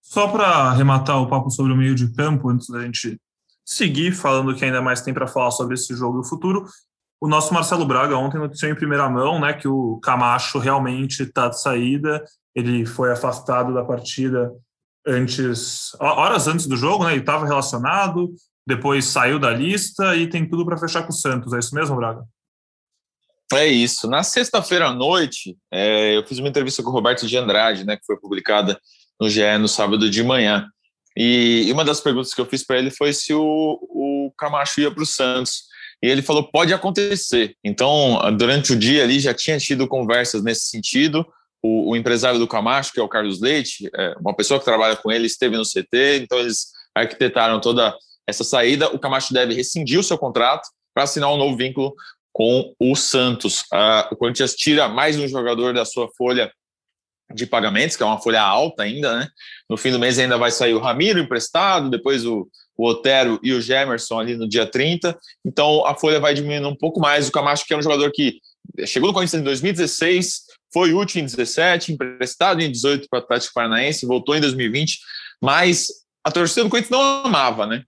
Só 0.02 0.28
para 0.28 0.46
arrematar 0.46 1.20
o 1.22 1.28
papo 1.28 1.50
sobre 1.50 1.72
o 1.72 1.76
meio 1.76 1.94
de 1.94 2.12
campo, 2.14 2.50
antes 2.50 2.68
da 2.68 2.82
gente 2.82 3.18
seguir 3.64 4.12
falando 4.12 4.54
que 4.54 4.64
ainda 4.64 4.82
mais 4.82 5.00
tem 5.00 5.14
para 5.14 5.26
falar 5.26 5.50
sobre 5.50 5.74
esse 5.74 5.94
jogo 5.94 6.18
e 6.18 6.20
o 6.20 6.28
futuro. 6.28 6.66
O 7.18 7.26
nosso 7.26 7.54
Marcelo 7.54 7.86
Braga 7.86 8.16
ontem 8.16 8.38
noticiou 8.38 8.70
em 8.70 8.76
primeira 8.76 9.08
mão 9.08 9.40
né, 9.40 9.54
que 9.54 9.66
o 9.66 9.98
Camacho 10.00 10.58
realmente 10.58 11.22
está 11.22 11.48
de 11.48 11.60
saída. 11.60 12.22
Ele 12.54 12.84
foi 12.84 13.10
afastado 13.10 13.72
da 13.72 13.82
partida 13.82 14.52
antes, 15.06 15.96
horas 15.98 16.46
antes 16.46 16.66
do 16.66 16.76
jogo, 16.76 17.04
né? 17.04 17.12
Ele 17.12 17.20
estava 17.20 17.46
relacionado, 17.46 18.32
depois 18.66 19.04
saiu 19.04 19.38
da 19.38 19.50
lista 19.50 20.16
e 20.16 20.28
tem 20.28 20.48
tudo 20.48 20.64
para 20.64 20.78
fechar 20.78 21.02
com 21.02 21.10
o 21.10 21.16
Santos. 21.16 21.52
É 21.52 21.58
isso 21.58 21.74
mesmo, 21.74 21.96
Braga? 21.96 22.24
É 23.52 23.66
isso. 23.66 24.08
Na 24.08 24.22
sexta-feira 24.22 24.88
à 24.88 24.92
noite, 24.92 25.56
é, 25.72 26.16
eu 26.16 26.26
fiz 26.26 26.38
uma 26.38 26.48
entrevista 26.48 26.82
com 26.82 26.90
o 26.90 26.92
Roberto 26.92 27.26
de 27.26 27.36
Andrade, 27.36 27.84
né, 27.84 27.96
que 27.96 28.04
foi 28.04 28.18
publicada 28.18 28.78
no 29.20 29.30
GE 29.30 29.56
no 29.58 29.68
sábado 29.68 30.10
de 30.10 30.22
manhã. 30.22 30.68
E 31.16 31.70
uma 31.72 31.84
das 31.84 32.00
perguntas 32.00 32.34
que 32.34 32.40
eu 32.40 32.46
fiz 32.46 32.64
para 32.64 32.78
ele 32.78 32.90
foi 32.90 33.12
se 33.12 33.32
o, 33.32 33.40
o 33.40 34.32
Camacho 34.36 34.80
ia 34.80 34.90
para 34.90 35.02
o 35.02 35.06
Santos. 35.06 35.62
E 36.02 36.08
ele 36.08 36.20
falou: 36.20 36.50
pode 36.50 36.74
acontecer. 36.74 37.56
Então, 37.64 38.18
durante 38.36 38.72
o 38.72 38.78
dia 38.78 39.04
ali 39.04 39.18
já 39.18 39.32
tinha 39.32 39.58
tido 39.58 39.88
conversas 39.88 40.42
nesse 40.42 40.68
sentido. 40.68 41.24
O, 41.62 41.92
o 41.92 41.96
empresário 41.96 42.38
do 42.38 42.46
Camacho, 42.46 42.92
que 42.92 43.00
é 43.00 43.02
o 43.02 43.08
Carlos 43.08 43.40
Leite, 43.40 43.88
é 43.94 44.14
uma 44.20 44.34
pessoa 44.34 44.58
que 44.58 44.66
trabalha 44.66 44.94
com 44.94 45.10
ele, 45.10 45.26
esteve 45.26 45.56
no 45.56 45.64
CT, 45.64 46.20
então 46.22 46.38
eles 46.38 46.66
arquitetaram 46.94 47.60
toda 47.60 47.94
essa 48.26 48.44
saída. 48.44 48.88
O 48.94 48.98
Camacho 48.98 49.32
deve 49.32 49.54
rescindir 49.54 49.98
o 49.98 50.02
seu 50.02 50.18
contrato 50.18 50.68
para 50.94 51.04
assinar 51.04 51.32
um 51.32 51.36
novo 51.36 51.56
vínculo 51.56 51.94
com 52.32 52.74
o 52.78 52.94
Santos. 52.94 53.60
Uh, 53.72 54.12
o 54.12 54.16
Corinthians 54.16 54.54
tira 54.54 54.88
mais 54.88 55.18
um 55.18 55.28
jogador 55.28 55.72
da 55.72 55.84
sua 55.84 56.08
folha 56.16 56.50
de 57.34 57.46
pagamentos, 57.46 57.96
que 57.96 58.02
é 58.02 58.06
uma 58.06 58.20
folha 58.20 58.40
alta 58.40 58.82
ainda, 58.82 59.18
né? 59.18 59.28
No 59.68 59.76
fim 59.76 59.90
do 59.90 59.98
mês 59.98 60.18
ainda 60.18 60.38
vai 60.38 60.50
sair 60.50 60.74
o 60.74 60.78
Ramiro 60.78 61.18
emprestado, 61.18 61.90
depois 61.90 62.24
o, 62.24 62.48
o 62.76 62.88
Otero 62.88 63.40
e 63.42 63.52
o 63.52 63.60
Gemerson 63.60 64.20
ali 64.20 64.36
no 64.36 64.48
dia 64.48 64.66
30. 64.66 65.16
Então 65.44 65.84
a 65.86 65.94
folha 65.94 66.20
vai 66.20 66.34
diminuindo 66.34 66.68
um 66.68 66.76
pouco 66.76 67.00
mais. 67.00 67.28
O 67.28 67.32
Camacho, 67.32 67.64
que 67.66 67.74
é 67.74 67.76
um 67.76 67.82
jogador 67.82 68.10
que 68.12 68.38
chegou 68.86 69.08
no 69.08 69.14
Corinthians 69.14 69.40
em 69.40 69.44
2016, 69.44 70.42
foi 70.72 70.92
útil 70.92 71.22
em 71.22 71.24
17, 71.24 71.92
emprestado 71.92 72.60
em 72.60 72.70
18 72.70 73.08
para 73.08 73.20
o 73.20 73.22
Atlético 73.22 73.54
Paranaense, 73.54 74.06
voltou 74.06 74.36
em 74.36 74.40
2020, 74.40 74.98
mas 75.42 75.86
a 76.22 76.30
torcida 76.30 76.64
do 76.64 76.70
Corinthians 76.70 76.90
não 76.90 77.00
amava, 77.24 77.66
né? 77.66 77.82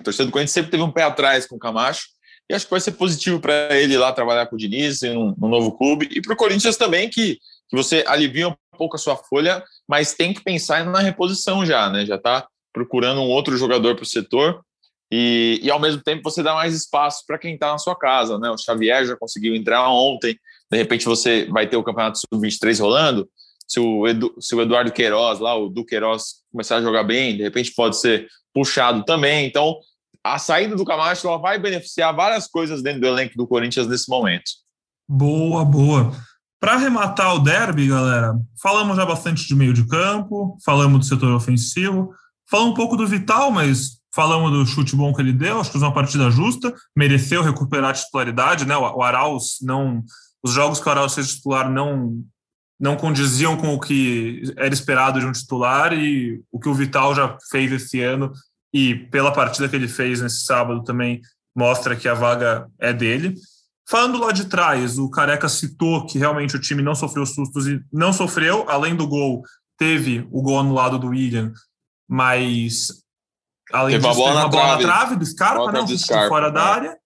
A 0.00 0.04
torcida 0.04 0.26
do 0.26 0.32
Corinthians 0.32 0.52
sempre 0.52 0.70
teve 0.70 0.82
um 0.82 0.90
pé 0.90 1.02
atrás 1.02 1.46
com 1.46 1.56
o 1.56 1.58
Camacho. 1.58 2.08
E 2.50 2.54
acho 2.54 2.66
que 2.66 2.70
vai 2.70 2.80
ser 2.80 2.92
positivo 2.92 3.40
para 3.40 3.68
ele 3.78 3.96
lá 3.96 4.12
trabalhar 4.12 4.46
com 4.46 4.56
o 4.56 4.58
Diniz 4.58 5.02
em 5.02 5.16
um, 5.16 5.34
um 5.40 5.48
novo 5.48 5.72
clube. 5.72 6.08
E 6.10 6.20
para 6.20 6.34
o 6.34 6.36
Corinthians 6.36 6.76
também, 6.76 7.08
que 7.08 7.38
que 7.72 7.76
você 7.76 8.04
alivia 8.06 8.50
um 8.50 8.54
pouco 8.76 8.96
a 8.96 8.98
sua 8.98 9.16
folha, 9.16 9.64
mas 9.88 10.12
tem 10.12 10.34
que 10.34 10.44
pensar 10.44 10.84
na 10.84 10.98
reposição 10.98 11.64
já, 11.64 11.88
né? 11.88 12.04
Já 12.04 12.16
está 12.16 12.46
procurando 12.70 13.22
um 13.22 13.30
outro 13.30 13.56
jogador 13.56 13.94
para 13.94 14.02
o 14.02 14.06
setor 14.06 14.62
e, 15.10 15.58
e, 15.62 15.70
ao 15.70 15.80
mesmo 15.80 16.02
tempo 16.02 16.22
você 16.22 16.42
dá 16.42 16.54
mais 16.54 16.74
espaço 16.74 17.24
para 17.26 17.38
quem 17.38 17.54
está 17.54 17.72
na 17.72 17.78
sua 17.78 17.96
casa, 17.96 18.38
né? 18.38 18.50
O 18.50 18.58
Xavier 18.58 19.06
já 19.06 19.16
conseguiu 19.16 19.54
entrar 19.54 19.88
ontem, 19.88 20.38
de 20.70 20.76
repente 20.76 21.06
você 21.06 21.46
vai 21.46 21.66
ter 21.66 21.78
o 21.78 21.82
Campeonato 21.82 22.18
Sub-23 22.18 22.78
rolando, 22.78 23.26
se 23.66 23.80
o, 23.80 24.06
Edu, 24.06 24.34
se 24.38 24.54
o 24.54 24.60
Eduardo 24.60 24.92
Queiroz, 24.92 25.38
lá, 25.38 25.56
o 25.56 25.70
Du 25.70 25.82
Queiroz, 25.82 26.42
começar 26.50 26.76
a 26.76 26.82
jogar 26.82 27.04
bem, 27.04 27.38
de 27.38 27.42
repente 27.42 27.72
pode 27.74 27.96
ser 27.96 28.28
puxado 28.52 29.04
também. 29.04 29.46
Então, 29.46 29.76
a 30.24 30.38
saída 30.38 30.76
do 30.76 30.84
Camacho 30.84 31.26
ela 31.26 31.38
vai 31.38 31.58
beneficiar 31.58 32.14
várias 32.14 32.46
coisas 32.46 32.82
dentro 32.82 33.00
do 33.00 33.06
elenco 33.06 33.36
do 33.36 33.46
Corinthians 33.46 33.86
nesse 33.86 34.08
momento. 34.08 34.50
Boa, 35.08 35.64
boa. 35.64 36.12
Para 36.60 36.74
arrematar 36.74 37.34
o 37.34 37.40
derby, 37.40 37.88
galera, 37.88 38.34
falamos 38.62 38.96
já 38.96 39.04
bastante 39.04 39.46
de 39.48 39.54
meio 39.54 39.72
de 39.72 39.84
campo, 39.86 40.56
falamos 40.64 41.00
do 41.00 41.04
setor 41.04 41.32
ofensivo, 41.32 42.14
falamos 42.48 42.72
um 42.72 42.76
pouco 42.76 42.96
do 42.96 43.06
Vital, 43.06 43.50
mas 43.50 44.00
falamos 44.14 44.52
do 44.52 44.64
chute 44.64 44.94
bom 44.94 45.12
que 45.12 45.20
ele 45.20 45.32
deu, 45.32 45.60
acho 45.60 45.72
que 45.72 45.78
foi 45.78 45.88
uma 45.88 45.94
partida 45.94 46.30
justa, 46.30 46.72
mereceu 46.96 47.42
recuperar 47.42 47.90
a 47.90 47.94
titularidade, 47.94 48.64
né? 48.64 48.76
O 48.76 49.02
Arauz 49.02 49.56
não. 49.60 50.04
Os 50.44 50.52
jogos 50.52 50.78
que 50.78 50.88
o 50.88 50.90
Arauz 50.90 51.14
fez 51.14 51.34
titular 51.34 51.68
não 51.70 52.22
não 52.82 52.96
condiziam 52.96 53.56
com 53.56 53.72
o 53.72 53.78
que 53.78 54.42
era 54.56 54.74
esperado 54.74 55.20
de 55.20 55.24
um 55.24 55.30
titular 55.30 55.92
e 55.92 56.42
o 56.50 56.58
que 56.58 56.68
o 56.68 56.74
Vital 56.74 57.14
já 57.14 57.38
fez 57.48 57.70
esse 57.70 58.00
ano 58.00 58.32
e 58.74 58.92
pela 58.92 59.32
partida 59.32 59.68
que 59.68 59.76
ele 59.76 59.86
fez 59.86 60.20
nesse 60.20 60.44
sábado 60.44 60.82
também 60.82 61.20
mostra 61.56 61.94
que 61.94 62.08
a 62.08 62.14
vaga 62.14 62.66
é 62.80 62.92
dele. 62.92 63.36
Falando 63.88 64.18
lá 64.18 64.32
de 64.32 64.46
trás, 64.46 64.98
o 64.98 65.08
Careca 65.08 65.48
citou 65.48 66.06
que 66.06 66.18
realmente 66.18 66.56
o 66.56 66.60
time 66.60 66.82
não 66.82 66.96
sofreu 66.96 67.24
sustos 67.24 67.68
e 67.68 67.80
não 67.92 68.12
sofreu, 68.12 68.68
além 68.68 68.96
do 68.96 69.06
gol, 69.06 69.44
teve 69.78 70.26
o 70.32 70.42
gol 70.42 70.58
anulado 70.58 70.98
do 70.98 71.08
William, 71.08 71.52
mas 72.08 72.88
além 73.72 74.00
teve 74.00 74.08
disso, 74.08 74.20
uma 74.20 74.26
bola, 74.26 74.32
teve 74.32 74.38
uma 74.38 74.42
na, 74.42 74.48
bola 74.48 74.66
trave. 74.66 74.82
na 74.82 74.88
trave 74.88 75.16
do 75.16 75.26
Scarpa, 75.26 75.72
né? 75.72 75.80
Um 75.80 76.28
fora 76.28 76.50
da 76.50 76.64
área, 76.64 76.98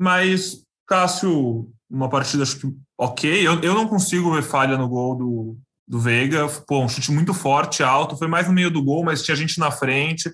mas 0.00 0.62
Cássio, 0.86 1.70
uma 1.90 2.08
partida 2.08 2.42
acho 2.42 2.58
que 2.58 2.66
ok. 2.98 3.46
Eu, 3.46 3.60
eu 3.60 3.74
não 3.74 3.88
consigo 3.88 4.32
ver 4.32 4.42
falha 4.42 4.76
no 4.76 4.88
gol 4.88 5.14
do, 5.16 5.58
do 5.86 5.98
Veiga. 5.98 6.48
Pô, 6.66 6.80
um 6.80 6.88
chute 6.88 7.10
muito 7.10 7.32
forte, 7.32 7.82
alto. 7.82 8.16
Foi 8.16 8.28
mais 8.28 8.46
no 8.46 8.52
meio 8.52 8.70
do 8.70 8.82
gol, 8.82 9.04
mas 9.04 9.22
tinha 9.22 9.36
gente 9.36 9.58
na 9.58 9.70
frente. 9.70 10.30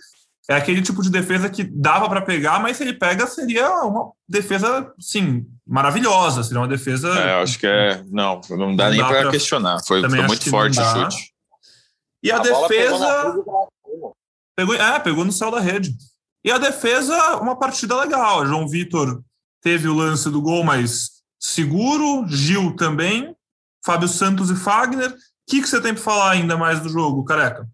É 0.49 0.57
aquele 0.57 0.83
tipo 0.83 1.03
de 1.03 1.11
defesa 1.11 1.49
que 1.49 1.65
dava 1.65 2.07
para 2.07 2.21
pegar, 2.21 2.61
mas 2.61 2.77
se 2.77 2.83
ele 2.83 2.93
pega, 2.93 3.27
seria 3.27 3.71
uma 3.85 4.13
defesa, 4.29 4.93
sim, 5.01 5.47
maravilhosa. 5.67 6.43
Seria 6.43 6.61
uma 6.61 6.69
defesa. 6.69 7.09
É, 7.19 7.33
eu 7.39 7.43
acho 7.43 7.59
que 7.59 7.67
é. 7.67 8.05
Não, 8.11 8.41
não 8.51 8.77
dá 8.77 8.85
Não 8.85 8.91
nem 8.91 9.01
para 9.01 9.23
pra- 9.23 9.31
questionar. 9.31 9.79
Foi, 9.87 10.01
foi 10.07 10.23
muito 10.23 10.51
forte 10.51 10.79
o 10.79 10.85
chute. 10.85 11.33
E 12.23 12.31
a, 12.31 12.37
na 12.37 12.43
defesa. 12.43 13.35
Pegou, 14.57 14.75
é, 14.75 15.01
pegou 15.01 15.25
no 15.25 15.33
céu 15.33 15.51
da 15.51 15.61
rede. 15.61 15.95
E 16.45 16.51
a 16.51 16.59
defesa, 16.59 17.37
uma 17.37 17.57
partida 17.57 17.97
legal. 17.97 18.47
João 18.47 18.69
Vitor 18.69 19.23
teve 19.63 19.89
o 19.89 19.95
lance 19.95 20.29
do 20.31 20.43
gol, 20.43 20.63
mas 20.63 21.14
seguro. 21.45 22.27
Gil 22.29 22.75
também. 22.77 23.37
Fábio 23.85 24.09
Santos 24.09 24.51
e 24.51 24.57
Fagner. 24.57 25.11
O 25.11 25.17
que, 25.47 25.61
que 25.61 25.69
você 25.69 25.81
tem 25.81 25.93
para 25.93 26.03
falar 26.03 26.31
ainda 26.31 26.57
mais 26.57 26.81
do 26.81 26.89
jogo, 26.89 27.25
careca? 27.25 27.69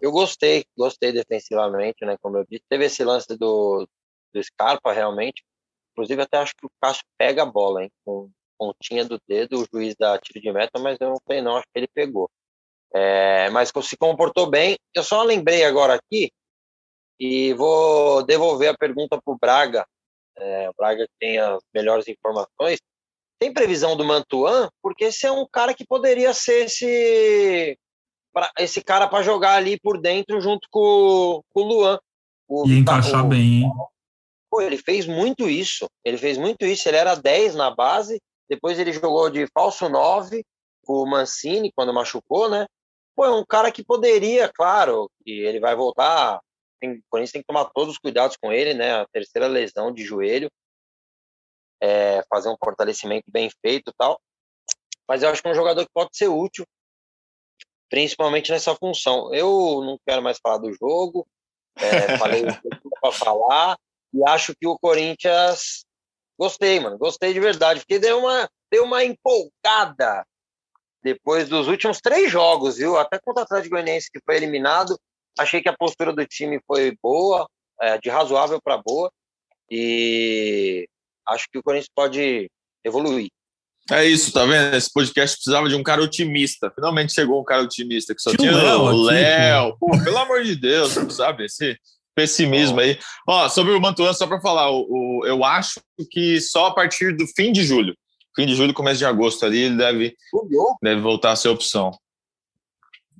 Eu 0.00 0.10
gostei, 0.10 0.64
gostei 0.76 1.12
defensivamente, 1.12 2.04
né? 2.04 2.16
Como 2.20 2.38
eu 2.38 2.44
disse, 2.48 2.64
teve 2.68 2.86
esse 2.86 3.04
lance 3.04 3.36
do, 3.36 3.86
do 4.32 4.42
Scarpa, 4.42 4.92
realmente. 4.92 5.44
Inclusive, 5.92 6.22
até 6.22 6.38
acho 6.38 6.54
que 6.56 6.66
o 6.66 6.70
Cássio 6.80 7.04
pega 7.18 7.42
a 7.42 7.46
bola, 7.46 7.84
hein? 7.84 7.90
Com 8.04 8.30
pontinha 8.58 9.04
do 9.04 9.20
dedo, 9.28 9.60
o 9.60 9.66
juiz 9.72 9.94
dá 9.98 10.18
tiro 10.18 10.40
de 10.40 10.52
meta, 10.52 10.78
mas 10.78 10.98
eu 11.00 11.10
não 11.10 11.18
sei, 11.28 11.42
não, 11.42 11.56
acho 11.56 11.66
que 11.72 11.78
ele 11.78 11.88
pegou. 11.88 12.30
É, 12.94 13.50
mas 13.50 13.72
se 13.82 13.96
comportou 13.96 14.48
bem. 14.48 14.76
Eu 14.94 15.02
só 15.02 15.22
lembrei 15.22 15.64
agora 15.64 15.94
aqui 15.94 16.30
e 17.18 17.52
vou 17.54 18.24
devolver 18.24 18.70
a 18.70 18.76
pergunta 18.76 19.20
para 19.22 19.34
o 19.34 19.38
Braga. 19.38 19.86
É, 20.36 20.68
o 20.68 20.74
Braga 20.76 21.06
que 21.06 21.12
tem 21.18 21.38
as 21.38 21.62
melhores 21.72 22.08
informações. 22.08 22.78
Tem 23.38 23.52
previsão 23.52 23.96
do 23.96 24.04
Mantuan? 24.04 24.68
Porque 24.82 25.04
esse 25.04 25.26
é 25.26 25.32
um 25.32 25.46
cara 25.50 25.74
que 25.74 25.86
poderia 25.86 26.32
ser 26.32 26.64
esse 26.66 27.78
pra, 28.32 28.50
esse 28.58 28.82
cara 28.82 29.08
para 29.08 29.22
jogar 29.22 29.54
ali 29.54 29.78
por 29.78 30.00
dentro 30.00 30.40
junto 30.40 30.66
com, 30.70 31.40
com 31.50 31.60
o 31.60 31.64
Luan. 31.64 31.98
O, 32.48 32.66
Ia 32.66 32.78
encaixar 32.78 33.24
o- 33.24 33.28
bem? 33.28 33.70
Pô, 34.50 34.60
ele 34.60 34.76
fez 34.78 35.06
muito 35.06 35.48
isso. 35.48 35.86
Ele 36.04 36.16
fez 36.16 36.38
muito 36.38 36.64
isso. 36.64 36.88
Ele 36.88 36.96
era 36.96 37.14
10 37.14 37.54
na 37.54 37.74
base, 37.74 38.20
depois 38.48 38.78
ele 38.78 38.92
jogou 38.92 39.28
de 39.30 39.46
falso 39.52 39.88
9 39.88 40.44
com 40.84 40.94
o 41.02 41.06
Mancini 41.06 41.72
quando 41.74 41.92
machucou, 41.94 42.48
né? 42.48 42.66
Pô, 43.16 43.24
é 43.24 43.30
um 43.30 43.44
cara 43.44 43.70
que 43.72 43.84
poderia, 43.84 44.48
claro, 44.52 45.08
que 45.24 45.30
ele 45.30 45.58
vai 45.60 45.74
voltar. 45.74 46.40
Tem, 46.84 46.98
o 46.98 47.02
Corinthians 47.08 47.32
tem 47.32 47.40
que 47.40 47.46
tomar 47.46 47.64
todos 47.66 47.94
os 47.94 47.98
cuidados 47.98 48.36
com 48.36 48.52
ele, 48.52 48.74
né? 48.74 49.00
A 49.00 49.06
terceira 49.08 49.46
lesão 49.46 49.92
de 49.92 50.04
joelho. 50.04 50.50
É, 51.82 52.22
fazer 52.28 52.48
um 52.48 52.56
fortalecimento 52.62 53.24
bem 53.28 53.50
feito 53.64 53.90
e 53.90 53.94
tal. 53.96 54.20
Mas 55.08 55.22
eu 55.22 55.28
acho 55.28 55.42
que 55.42 55.48
é 55.48 55.50
um 55.50 55.56
jogador 55.56 55.84
que 55.84 55.92
pode 55.92 56.16
ser 56.16 56.28
útil, 56.28 56.64
principalmente 57.90 58.50
nessa 58.50 58.74
função. 58.74 59.34
Eu 59.34 59.82
não 59.82 59.98
quero 60.06 60.22
mais 60.22 60.38
falar 60.38 60.58
do 60.58 60.72
jogo, 60.72 61.26
é, 61.76 62.16
falei 62.16 62.42
o 62.64 62.80
que 62.80 62.90
para 63.00 63.12
falar, 63.12 63.76
e 64.12 64.26
acho 64.28 64.54
que 64.58 64.66
o 64.66 64.78
Corinthians. 64.78 65.84
Gostei, 66.38 66.80
mano, 66.80 66.98
gostei 66.98 67.32
de 67.32 67.38
verdade, 67.38 67.80
porque 67.80 67.98
deu 67.98 68.18
uma, 68.18 68.48
deu 68.68 68.84
uma 68.84 69.04
empolgada 69.04 70.26
depois 71.00 71.48
dos 71.48 71.68
últimos 71.68 72.00
três 72.00 72.28
jogos, 72.30 72.78
viu? 72.78 72.96
Até 72.96 73.20
contra 73.20 73.42
o 73.42 73.44
Atlético 73.44 73.74
Goianiense, 73.74 74.10
que 74.10 74.20
foi 74.24 74.36
eliminado, 74.36 74.98
achei 75.38 75.60
que 75.62 75.68
a 75.68 75.76
postura 75.76 76.12
do 76.12 76.24
time 76.26 76.60
foi 76.66 76.96
boa, 77.02 77.48
é, 77.80 77.98
de 77.98 78.08
razoável 78.08 78.60
para 78.62 78.78
boa, 78.78 79.10
e 79.70 80.86
acho 81.28 81.46
que 81.50 81.58
o 81.58 81.62
Corinthians 81.62 81.90
pode 81.94 82.50
evoluir. 82.84 83.28
É 83.90 84.04
isso, 84.06 84.32
tá 84.32 84.46
vendo? 84.46 84.74
Esse 84.74 84.90
podcast 84.90 85.36
precisava 85.36 85.68
de 85.68 85.74
um 85.74 85.82
cara 85.82 86.02
otimista. 86.02 86.70
Finalmente 86.74 87.12
chegou 87.12 87.38
um 87.40 87.44
cara 87.44 87.62
otimista 87.62 88.14
que 88.14 88.22
só 88.22 88.30
Tinha 88.30 88.50
tinha, 88.50 88.54
o 88.54 88.64
Léo 88.64 88.80
o 88.82 88.88
aqui, 88.88 89.14
Léo. 89.20 89.76
Pô, 89.78 89.90
pelo 90.02 90.16
amor 90.18 90.42
de 90.42 90.56
Deus, 90.56 90.92
sabe? 91.14 91.44
Esse 91.44 91.76
pessimismo 92.14 92.80
aí. 92.80 92.98
Ó, 93.28 93.46
sobre 93.50 93.74
o 93.74 93.80
Mantuan, 93.80 94.14
só 94.14 94.26
para 94.26 94.40
falar, 94.40 94.70
o, 94.70 94.86
o- 94.88 95.26
eu 95.26 95.44
acho 95.44 95.80
que 96.10 96.40
só 96.40 96.66
a 96.66 96.74
partir 96.74 97.14
do 97.14 97.26
fim 97.36 97.52
de 97.52 97.62
julho, 97.62 97.94
fim 98.34 98.46
de 98.46 98.54
julho, 98.54 98.72
começo 98.72 98.98
de 98.98 99.04
agosto 99.04 99.44
ali, 99.44 99.58
ele 99.64 99.76
deve, 99.76 100.16
deve 100.82 101.00
voltar 101.02 101.32
a 101.32 101.36
ser 101.36 101.48
opção. 101.50 101.90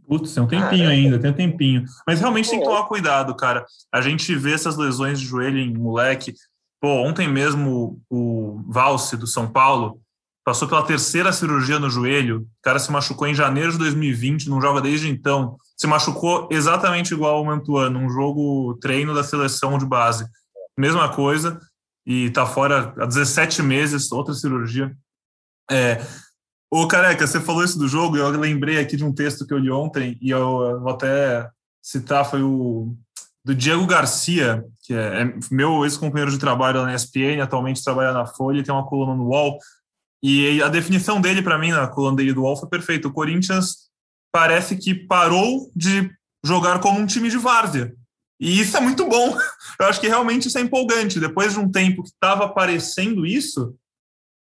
Putz, 0.07 0.35
tem 0.35 0.43
um 0.43 0.47
tempinho 0.47 0.71
Caramba. 0.71 0.91
ainda, 0.91 1.19
tem 1.19 1.31
um 1.31 1.35
tempinho. 1.35 1.85
Mas 2.07 2.21
realmente 2.21 2.51
tem 2.51 2.59
que 2.59 2.65
tomar 2.65 2.85
cuidado, 2.85 3.35
cara. 3.35 3.65
A 3.93 4.01
gente 4.01 4.35
vê 4.35 4.53
essas 4.53 4.77
lesões 4.77 5.19
de 5.19 5.27
joelho 5.27 5.59
em 5.59 5.75
moleque. 5.75 6.35
Pô, 6.81 6.89
ontem 7.03 7.27
mesmo 7.29 8.01
o 8.11 8.63
Valse 8.69 9.17
do 9.17 9.27
São 9.27 9.51
Paulo 9.51 10.01
passou 10.45 10.69
pela 10.69 10.85
terceira 10.85 11.33
cirurgia 11.33 11.79
no 11.79 11.89
joelho. 11.89 12.43
O 12.43 12.47
cara 12.63 12.79
se 12.79 12.93
machucou 12.93 13.27
em 13.27 13.35
janeiro 13.35 13.73
de 13.73 13.79
2020, 13.79 14.51
não 14.51 14.61
joga 14.61 14.83
desde 14.83 15.09
então. 15.09 15.57
Se 15.77 15.87
machucou 15.87 16.49
exatamente 16.51 17.15
igual 17.15 17.37
ao 17.37 17.45
Mantuan, 17.45 17.89
num 17.89 18.11
jogo 18.11 18.77
treino 18.81 19.15
da 19.15 19.25
seleção 19.25 19.79
de 19.79 19.87
base. 19.87 20.27
Mesma 20.79 21.09
coisa, 21.09 21.59
e 22.07 22.29
tá 22.31 22.45
fora 22.45 22.93
há 22.99 23.07
17 23.07 23.63
meses, 23.63 24.13
outra 24.13 24.35
cirurgia. 24.35 24.95
É, 25.71 26.05
Ô, 26.77 26.89
Careca, 26.89 27.25
você 27.25 27.41
falou 27.41 27.63
isso 27.63 27.79
do 27.79 27.87
jogo, 27.87 28.17
eu 28.17 28.29
lembrei 28.31 28.81
aqui 28.81 28.97
de 28.97 29.05
um 29.05 29.13
texto 29.13 29.47
que 29.47 29.55
eu 29.55 29.59
li 29.59 29.71
ontem, 29.71 30.19
e 30.21 30.31
eu 30.31 30.81
vou 30.81 30.91
até 30.91 31.49
citar, 31.81 32.29
foi 32.29 32.43
o 32.43 32.97
do 33.45 33.55
Diego 33.55 33.87
Garcia, 33.87 34.65
que 34.83 34.93
é, 34.93 35.23
é 35.23 35.35
meu 35.53 35.85
ex-companheiro 35.85 36.33
de 36.33 36.39
trabalho 36.39 36.83
na 36.83 36.93
ESPN, 36.93 37.41
atualmente 37.41 37.85
trabalha 37.85 38.13
na 38.13 38.27
Folha, 38.27 38.61
tem 38.65 38.75
uma 38.75 38.85
coluna 38.85 39.15
no 39.15 39.29
UOL, 39.29 39.57
e 40.21 40.61
a 40.61 40.69
definição 40.69 41.21
dele 41.21 41.43
para 41.43 41.57
mim 41.61 41.71
na 41.71 41.87
coluna 41.87 42.17
dele 42.17 42.33
do 42.33 42.43
UOL 42.43 42.57
foi 42.57 42.69
perfeita. 42.69 43.07
O 43.07 43.13
Corinthians 43.13 43.89
parece 44.33 44.75
que 44.77 44.97
parou 44.97 45.71
de 45.77 46.11
jogar 46.45 46.81
como 46.81 46.99
um 46.99 47.07
time 47.07 47.31
de 47.31 47.39
várzea. 47.39 47.95
E 48.41 48.61
isso 48.61 48.77
é 48.77 48.81
muito 48.81 49.09
bom. 49.09 49.39
Eu 49.79 49.87
acho 49.87 50.01
que 50.01 50.09
realmente 50.09 50.49
isso 50.49 50.59
é 50.59 50.61
empolgante. 50.61 51.21
Depois 51.21 51.53
de 51.53 51.61
um 51.61 51.71
tempo 51.71 52.03
que 52.03 52.09
estava 52.09 52.47
aparecendo 52.47 53.25
isso, 53.25 53.77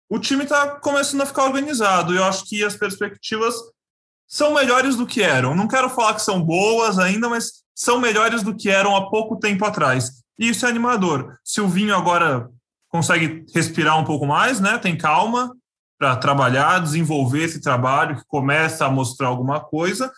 o 0.10 0.20
time 0.20 0.44
está 0.44 0.80
começando 0.80 1.22
a 1.22 1.26
ficar 1.26 1.46
organizado. 1.46 2.16
Eu 2.16 2.24
acho 2.24 2.46
que 2.46 2.64
as 2.64 2.76
perspectivas 2.76 3.56
são 4.28 4.54
melhores 4.54 4.96
do 4.96 5.06
que 5.06 5.22
eram. 5.22 5.56
Não 5.56 5.68
quero 5.68 5.90
falar 5.90 6.14
que 6.14 6.22
são 6.22 6.42
boas 6.42 7.00
ainda, 7.00 7.30
mas 7.30 7.64
são 7.76 8.00
melhores 8.00 8.44
do 8.44 8.56
que 8.56 8.70
eram 8.70 8.96
há 8.96 9.10
pouco 9.10 9.38
tempo 9.38 9.66
atrás. 9.66 10.24
E 10.40 10.50
isso 10.50 10.66
é 10.66 10.70
animador. 10.70 11.38
Silvinho 11.44 11.96
agora 11.96 12.50
consegue 12.90 13.46
respirar 13.54 13.98
um 13.98 14.06
pouco 14.06 14.26
mais, 14.26 14.60
né? 14.60 14.78
Tem 14.78 14.98
calma 14.98 15.56
para 15.98 16.16
trabalhar, 16.16 16.80
desenvolver 16.80 17.44
esse 17.44 17.60
trabalho 17.60 18.18
que 18.18 18.26
começa 18.28 18.86
a 18.86 18.92
mostrar 18.92 19.28
alguma 19.28 19.60
coisa. 19.60 20.12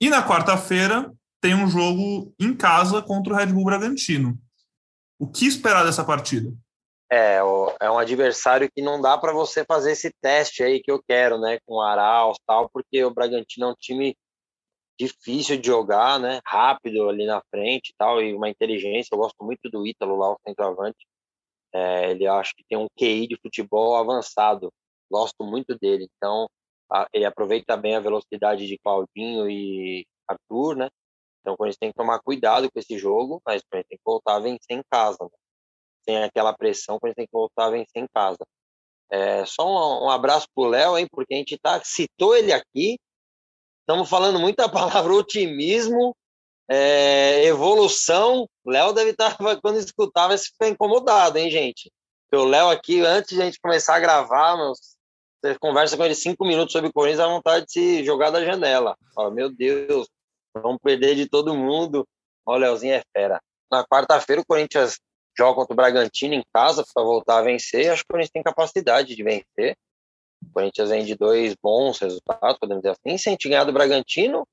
E 0.00 0.08
na 0.08 0.26
quarta-feira 0.26 1.12
tem 1.40 1.54
um 1.54 1.68
jogo 1.68 2.34
em 2.38 2.54
casa 2.54 3.02
contra 3.02 3.32
o 3.32 3.36
Red 3.36 3.46
Bull 3.46 3.64
Bragantino. 3.64 4.38
O 5.18 5.26
que 5.26 5.46
esperar 5.46 5.84
dessa 5.84 6.04
partida? 6.04 6.52
É, 7.10 7.38
é 7.80 7.90
um 7.90 7.98
adversário 7.98 8.70
que 8.70 8.82
não 8.82 9.00
dá 9.00 9.16
para 9.16 9.32
você 9.32 9.64
fazer 9.64 9.92
esse 9.92 10.12
teste 10.20 10.62
aí 10.62 10.80
que 10.80 10.90
eu 10.90 11.02
quero, 11.02 11.38
né, 11.38 11.58
com 11.66 11.76
o 11.76 11.80
Arauz 11.80 12.36
tal, 12.46 12.68
porque 12.68 13.02
o 13.02 13.10
Bragantino 13.10 13.66
é 13.66 13.70
um 13.70 13.74
time 13.74 14.14
difícil 14.98 15.56
de 15.58 15.66
jogar, 15.68 16.18
né, 16.18 16.40
rápido 16.44 17.08
ali 17.08 17.24
na 17.24 17.40
frente 17.50 17.94
tal, 17.96 18.20
e 18.22 18.34
uma 18.34 18.48
inteligência. 18.50 19.14
Eu 19.14 19.18
gosto 19.18 19.42
muito 19.44 19.70
do 19.70 19.86
Ítalo 19.86 20.16
lá, 20.16 20.32
o 20.32 20.40
centroavante. 20.46 21.06
É, 21.72 22.10
ele 22.10 22.26
acho 22.26 22.54
que 22.56 22.64
tem 22.68 22.78
um 22.78 22.88
QI 22.98 23.26
de 23.28 23.36
futebol 23.40 23.96
avançado. 23.96 24.72
Gosto 25.10 25.44
muito 25.44 25.78
dele. 25.78 26.08
Então, 26.16 26.48
a, 26.90 27.06
ele 27.12 27.24
aproveita 27.24 27.76
bem 27.76 27.96
a 27.96 28.00
velocidade 28.00 28.66
de 28.66 28.78
Claudinho 28.78 29.48
e 29.50 30.06
Arthur, 30.28 30.76
né? 30.76 30.88
Então, 31.40 31.56
a 31.60 31.66
gente 31.66 31.78
tem 31.78 31.90
que 31.90 31.96
tomar 31.96 32.20
cuidado 32.20 32.70
com 32.70 32.78
esse 32.78 32.98
jogo, 32.98 33.40
mas 33.46 33.62
a 33.72 33.76
gente 33.76 33.88
tem 33.88 33.98
que 33.98 34.04
voltar 34.04 34.36
a 34.36 34.40
vencer 34.40 34.76
em 34.76 34.82
casa. 34.90 35.18
Né? 35.22 35.37
Sem 36.08 36.22
aquela 36.22 36.52
pressão, 36.52 36.98
a 37.02 37.06
gente 37.06 37.16
tem 37.16 37.26
que 37.26 37.32
voltar 37.32 37.66
a 37.66 37.70
vencer 37.70 38.02
em 38.02 38.06
casa. 38.14 38.38
É, 39.10 39.44
só 39.44 39.66
um, 39.66 40.06
um 40.06 40.10
abraço 40.10 40.46
para 40.54 40.64
o 40.64 40.68
Léo, 40.68 40.96
hein, 40.96 41.06
porque 41.10 41.34
a 41.34 41.36
gente 41.36 41.58
tá, 41.58 41.80
citou 41.84 42.36
ele 42.36 42.52
aqui. 42.52 42.98
Estamos 43.80 44.08
falando 44.08 44.38
muita 44.38 44.68
palavra 44.70 45.12
otimismo, 45.12 46.14
é, 46.68 47.44
evolução. 47.44 48.48
Léo 48.64 48.92
deve 48.92 49.10
estar, 49.10 49.36
tá, 49.36 49.56
quando 49.60 49.78
escutava, 49.78 50.36
se 50.36 50.50
ficar 50.52 50.68
incomodado, 50.68 51.38
hein, 51.38 51.50
gente? 51.50 51.90
o 52.30 52.44
Léo 52.44 52.68
aqui, 52.68 53.00
antes 53.00 53.34
de 53.34 53.40
a 53.40 53.46
gente 53.46 53.58
começar 53.58 53.96
a 53.96 54.00
gravar, 54.00 54.54
meus, 54.54 54.96
você 55.42 55.58
conversa 55.58 55.96
com 55.96 56.04
ele 56.04 56.14
cinco 56.14 56.44
minutos 56.44 56.72
sobre 56.72 56.92
Corinthians, 56.92 57.18
dá 57.20 57.26
vontade 57.26 57.64
de 57.64 57.72
se 57.72 58.04
jogar 58.04 58.30
da 58.30 58.44
janela. 58.44 58.94
Fala, 59.14 59.30
meu 59.30 59.48
Deus, 59.48 60.06
Vamos 60.62 60.78
perder 60.82 61.14
de 61.14 61.28
todo 61.28 61.54
mundo. 61.54 62.06
O 62.46 62.56
Leozinho 62.56 62.94
é 62.94 63.02
fera. 63.12 63.40
Na 63.70 63.84
quarta-feira, 63.84 64.42
o 64.42 64.46
Corinthians 64.46 64.98
joga 65.38 65.54
contra 65.54 65.72
o 65.72 65.76
Bragantino 65.76 66.34
em 66.34 66.42
casa 66.52 66.84
para 66.92 67.02
voltar 67.04 67.38
a 67.38 67.42
vencer. 67.42 67.90
Acho 67.90 68.02
que 68.02 68.10
o 68.10 68.12
Corinthians 68.12 68.32
tem 68.32 68.42
capacidade 68.42 69.14
de 69.14 69.22
vencer. 69.22 69.76
O 70.42 70.52
Corinthians 70.52 70.90
vem 70.90 71.04
de 71.04 71.14
dois 71.14 71.54
bons 71.62 71.98
resultados, 72.00 72.58
podemos 72.58 72.82
dizer 72.82 72.96
assim. 72.98 73.16
Se 73.16 73.28
a 73.28 73.32
gente 73.32 73.48
ganhar 73.48 73.64
do 73.64 73.72
Bragantino, 73.72 74.46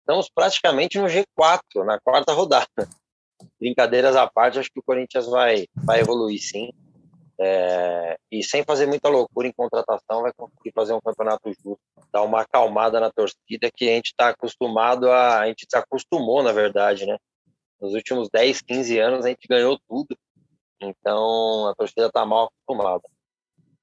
estamos 0.00 0.28
praticamente 0.28 0.98
no 0.98 1.06
G4, 1.06 1.84
na 1.84 1.98
quarta 1.98 2.32
rodada. 2.32 2.68
Brincadeiras 3.58 4.16
à 4.16 4.26
parte, 4.28 4.58
acho 4.58 4.70
que 4.70 4.80
o 4.80 4.82
Corinthians 4.82 5.26
vai, 5.26 5.66
vai 5.74 6.00
evoluir 6.00 6.40
sim. 6.40 6.70
É, 7.40 8.18
e 8.32 8.42
sem 8.42 8.64
fazer 8.64 8.86
muita 8.86 9.08
loucura 9.08 9.46
em 9.46 9.52
contratação, 9.52 10.22
vai 10.22 10.32
conseguir 10.36 10.72
fazer 10.74 10.92
um 10.92 11.00
campeonato 11.00 11.48
justo, 11.52 11.78
dar 12.12 12.22
uma 12.22 12.40
acalmada 12.40 12.98
na 12.98 13.12
torcida 13.12 13.70
que 13.72 13.88
a 13.88 13.94
gente 13.94 14.06
está 14.06 14.30
acostumado 14.30 15.08
a. 15.10 15.40
A 15.40 15.46
gente 15.46 15.64
se 15.70 15.76
acostumou, 15.76 16.42
na 16.42 16.52
verdade, 16.52 17.06
né? 17.06 17.16
Nos 17.80 17.94
últimos 17.94 18.28
10, 18.32 18.60
15 18.62 18.98
anos 18.98 19.24
a 19.24 19.28
gente 19.28 19.46
ganhou 19.48 19.78
tudo. 19.88 20.16
Então 20.80 21.68
a 21.68 21.74
torcida 21.74 22.06
está 22.06 22.24
mal 22.24 22.46
acostumada. 22.46 23.02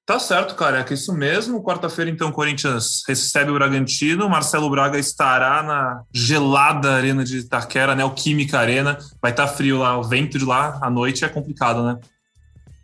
Tá 0.06 0.20
certo, 0.20 0.54
cara, 0.54 0.80
é 0.80 0.84
que 0.84 0.94
isso 0.94 1.12
mesmo. 1.14 1.64
Quarta-feira, 1.64 2.12
então, 2.12 2.30
o 2.30 2.32
Corinthians 2.32 3.02
recebe 3.08 3.50
o 3.50 3.56
Bragantino. 3.56 4.30
Marcelo 4.30 4.70
Braga 4.70 5.00
estará 5.00 5.64
na 5.64 6.04
gelada 6.14 6.92
arena 6.92 7.24
de 7.24 7.40
Itaquera, 7.40 7.96
né? 7.96 8.06
O 8.06 8.14
Química 8.14 8.60
Arena. 8.60 9.00
Vai 9.20 9.32
estar 9.32 9.48
tá 9.48 9.54
frio 9.54 9.80
lá, 9.80 9.98
o 9.98 10.04
vento 10.04 10.38
de 10.38 10.46
lá 10.46 10.78
à 10.80 10.92
noite 10.92 11.26
é 11.26 11.30
complicado, 11.30 11.82
né? 11.84 12.00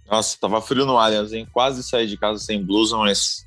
Nossa, 0.09 0.35
tava 0.41 0.59
frio 0.61 0.83
no 0.83 0.97
Allianz, 0.97 1.31
hein? 1.31 1.47
Quase 1.53 1.83
saí 1.83 2.07
de 2.07 2.17
casa 2.17 2.43
sem 2.43 2.65
blusa, 2.65 2.97
mas 2.97 3.45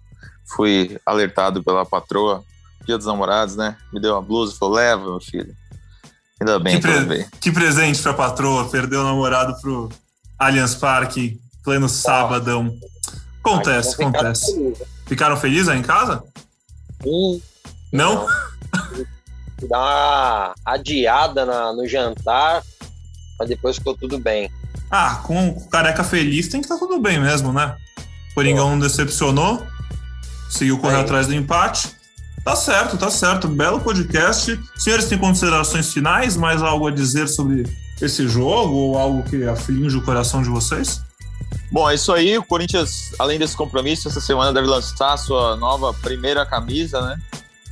fui 0.55 0.97
alertado 1.05 1.61
pela 1.61 1.85
patroa, 1.85 2.45
dia 2.87 2.97
dos 2.97 3.09
namorados, 3.09 3.57
né? 3.57 3.77
Me 3.93 4.01
deu 4.01 4.13
uma 4.15 4.23
blusa, 4.23 4.57
falou, 4.57 4.77
leva, 4.77 5.03
meu 5.03 5.21
filho. 5.21 5.53
Ainda 6.45 6.59
bem 6.59 6.79
que, 6.79 6.83
pre 6.83 7.27
que 7.41 7.51
presente 7.51 8.03
pra 8.03 8.13
patroa, 8.13 8.69
perdeu 8.69 9.01
o 9.01 9.05
namorado 9.05 9.59
pro 9.63 9.89
Allianz 10.39 10.75
Parque, 10.75 11.41
pleno 11.65 11.89
sábadão. 11.89 12.77
Acontece, 13.41 13.95
acontece. 13.95 14.55
Feliz. 14.55 14.79
Ficaram 15.07 15.39
felizes 15.39 15.69
aí 15.69 15.79
em 15.79 15.83
casa? 15.83 16.23
Sim. 17.03 17.41
Não? 17.91 18.27
Dá 19.71 19.79
uma 19.79 20.55
adiada 20.67 21.47
na, 21.47 21.73
no 21.73 21.89
jantar, 21.89 22.63
mas 23.39 23.49
depois 23.49 23.77
ficou 23.77 23.97
tudo 23.97 24.19
bem. 24.19 24.51
Ah, 24.91 25.23
com 25.25 25.49
o 25.49 25.69
careca 25.71 26.05
feliz 26.05 26.49
tem 26.49 26.61
que 26.61 26.67
estar 26.67 26.79
tá 26.79 26.87
tudo 26.87 27.01
bem 27.01 27.19
mesmo, 27.19 27.55
né? 27.55 27.75
Coringão 28.35 28.71
não 28.71 28.79
decepcionou, 28.79 29.65
seguiu 30.51 30.79
correr 30.79 30.97
atrás 30.97 31.27
do 31.27 31.35
empate. 31.35 31.89
Tá 32.45 32.55
certo, 32.55 32.99
tá 32.99 33.11
certo. 33.11 33.49
Belo 33.49 33.81
podcast. 33.81 34.61
Senhores, 34.77 35.09
têm 35.09 35.17
considerações 35.17 35.91
finais? 35.93 36.37
Mais 36.37 36.63
algo 36.63 36.87
a 36.87 36.91
dizer 36.91 37.27
sobre 37.27 37.65
esse 38.03 38.29
jogo 38.29 38.75
ou 38.75 38.99
algo 38.99 39.23
que 39.23 39.45
aflige 39.45 39.97
o 39.97 40.03
coração 40.03 40.43
de 40.43 40.51
vocês? 40.51 41.03
Bom, 41.73 41.89
é 41.89 41.95
isso 41.95 42.13
aí. 42.13 42.37
O 42.37 42.45
Corinthians, 42.45 43.13
além 43.19 43.39
desse 43.39 43.57
compromisso, 43.57 44.09
essa 44.09 44.21
semana 44.21 44.53
deve 44.53 44.67
lançar 44.67 45.15
a 45.15 45.17
sua 45.17 45.57
nova 45.57 45.95
primeira 45.95 46.45
camisa, 46.45 47.01
né? 47.01 47.19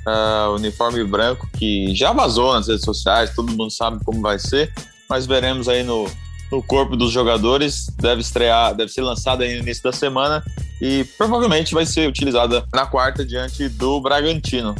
Uh, 0.06 0.54
uniforme 0.54 1.04
branco, 1.04 1.48
que 1.56 1.94
já 1.94 2.12
vazou 2.12 2.54
nas 2.54 2.66
redes 2.66 2.84
sociais, 2.84 3.34
todo 3.34 3.52
mundo 3.52 3.70
sabe 3.70 4.02
como 4.04 4.20
vai 4.20 4.36
ser, 4.36 4.72
mas 5.08 5.26
veremos 5.26 5.68
aí 5.68 5.84
no, 5.84 6.10
no 6.52 6.62
corpo 6.62 6.94
dos 6.94 7.10
jogadores, 7.10 7.86
deve 7.98 8.20
estrear, 8.20 8.74
deve 8.74 8.92
ser 8.92 9.00
lançada 9.00 9.42
no 9.42 9.50
início 9.50 9.82
da 9.82 9.90
semana 9.90 10.44
e 10.78 11.02
provavelmente 11.16 11.72
vai 11.72 11.86
ser 11.86 12.06
utilizada 12.06 12.66
na 12.74 12.84
quarta 12.84 13.24
diante 13.24 13.70
do 13.70 13.98
Bragantino. 14.02 14.74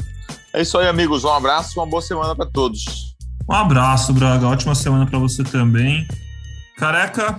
É 0.52 0.60
isso 0.60 0.76
aí, 0.76 0.86
amigos. 0.86 1.24
Um 1.24 1.32
abraço, 1.32 1.80
uma 1.80 1.86
boa 1.86 2.02
semana 2.02 2.36
para 2.36 2.44
todos. 2.44 3.14
Um 3.48 3.54
abraço, 3.54 4.12
Braga. 4.12 4.46
Ótima 4.46 4.74
semana 4.74 5.06
para 5.06 5.18
você 5.18 5.42
também. 5.42 6.06
Careca, 6.76 7.34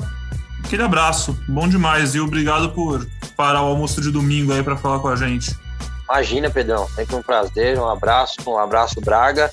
aquele 0.65 0.81
abraço. 0.81 1.37
Bom 1.47 1.67
demais 1.69 2.15
e 2.15 2.19
obrigado 2.19 2.71
por 2.71 3.07
parar 3.37 3.61
o 3.61 3.67
almoço 3.67 4.01
de 4.01 4.09
domingo 4.09 4.51
aí 4.51 4.63
para 4.63 4.75
falar 4.75 4.97
com 4.97 5.09
a 5.09 5.15
gente. 5.15 5.55
Imagina, 6.09 6.49
Pedrão. 6.49 6.87
Sempre 6.89 7.15
um 7.15 7.21
prazer. 7.21 7.77
Um 7.77 7.87
abraço, 7.87 8.37
um 8.47 8.57
abraço, 8.57 8.99
Braga. 8.99 9.51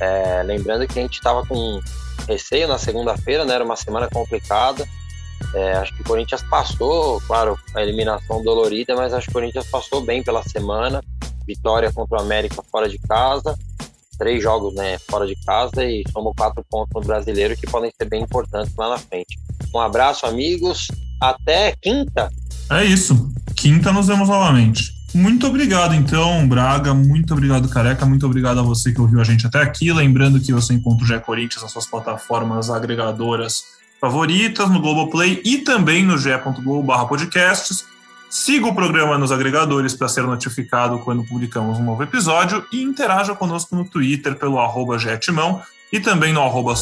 É, 0.00 0.42
lembrando 0.44 0.84
que 0.88 0.98
a 0.98 1.02
gente 1.02 1.14
estava 1.14 1.46
com 1.46 1.80
receio 2.28 2.68
na 2.68 2.78
segunda-feira, 2.78 3.44
né? 3.44 3.54
Era 3.54 3.64
uma 3.64 3.76
semana 3.76 4.08
complicada. 4.08 4.86
É, 5.54 5.72
acho 5.74 5.94
que 5.94 6.02
o 6.02 6.04
Corinthians 6.04 6.42
passou, 6.42 7.20
claro, 7.26 7.58
a 7.74 7.82
eliminação 7.82 8.42
dolorida, 8.42 8.96
mas 8.96 9.12
acho 9.12 9.26
que 9.26 9.30
o 9.30 9.34
Corinthians 9.34 9.66
passou 9.66 10.00
bem 10.00 10.22
pela 10.22 10.42
semana. 10.42 11.02
Vitória 11.46 11.92
contra 11.92 12.18
o 12.18 12.20
América 12.20 12.62
fora 12.70 12.88
de 12.88 12.98
casa, 12.98 13.56
três 14.18 14.42
jogos 14.42 14.74
né, 14.74 14.98
fora 15.08 15.26
de 15.26 15.36
casa 15.44 15.84
e 15.84 16.02
somou 16.12 16.34
quatro 16.34 16.64
pontos 16.68 16.92
no 16.94 17.00
brasileiro 17.00 17.56
que 17.56 17.66
podem 17.66 17.92
ser 17.96 18.08
bem 18.08 18.22
importantes 18.22 18.74
lá 18.76 18.88
na 18.88 18.98
frente. 18.98 19.38
Um 19.74 19.78
abraço, 19.78 20.26
amigos. 20.26 20.88
Até 21.20 21.74
quinta. 21.80 22.30
É 22.70 22.84
isso. 22.84 23.30
Quinta 23.54 23.92
nos 23.92 24.08
vemos 24.08 24.28
novamente. 24.28 24.95
Muito 25.16 25.46
obrigado, 25.46 25.94
então, 25.94 26.46
Braga. 26.46 26.92
Muito 26.92 27.32
obrigado, 27.32 27.70
Careca. 27.70 28.04
Muito 28.04 28.26
obrigado 28.26 28.60
a 28.60 28.62
você 28.62 28.92
que 28.92 29.00
ouviu 29.00 29.18
a 29.18 29.24
gente 29.24 29.46
até 29.46 29.62
aqui. 29.62 29.90
Lembrando 29.90 30.38
que 30.38 30.52
você 30.52 30.74
encontra 30.74 31.04
o 31.04 31.06
Gé 31.06 31.18
Corinthians 31.18 31.62
nas 31.62 31.72
suas 31.72 31.86
plataformas 31.86 32.68
agregadoras 32.68 33.62
favoritas, 33.98 34.68
no 34.68 34.78
Globoplay 34.78 35.40
e 35.42 35.56
também 35.58 36.04
no 36.04 36.18
ge.globo/podcasts. 36.18 37.86
Siga 38.28 38.66
o 38.66 38.74
programa 38.74 39.16
nos 39.16 39.32
agregadores 39.32 39.94
para 39.94 40.06
ser 40.06 40.24
notificado 40.24 40.98
quando 40.98 41.24
publicamos 41.24 41.78
um 41.78 41.84
novo 41.84 42.02
episódio 42.02 42.62
e 42.70 42.82
interaja 42.82 43.34
conosco 43.34 43.74
no 43.74 43.86
Twitter 43.86 44.34
pelo 44.34 44.58
arroba 44.58 44.98
Getimão 44.98 45.62
e 45.90 45.98
também 45.98 46.34
no 46.34 46.42
arroba 46.42 46.74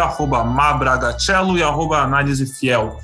arroba 0.00 0.42
Mabragacello 0.42 1.58
e 1.58 1.62
arroba 1.62 1.98
Análise 1.98 2.46
Fiel. 2.46 2.98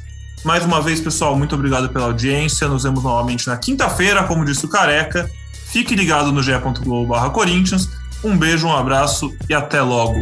Mais 0.45 0.63
uma 0.63 0.83
vez, 0.83 1.01
pessoal, 1.01 1.35
muito 1.35 1.55
obrigado 1.55 1.89
pela 1.89 2.05
audiência. 2.05 2.69
Nos 2.69 2.83
vemos 2.83 3.03
novamente 3.03 3.47
na 3.47 3.57
quinta-feira, 3.57 4.25
como 4.25 4.45
disse 4.45 4.67
o 4.67 4.69
Careca. 4.69 5.31
Fique 5.73 5.95
ligado 5.97 6.31
no 6.31 6.43
ge.globo 6.43 7.15
Corinthians. 7.31 7.89
Um 8.23 8.37
beijo, 8.37 8.67
um 8.67 8.77
abraço 8.77 9.35
e 9.49 9.55
até 9.55 9.81
logo. 9.81 10.21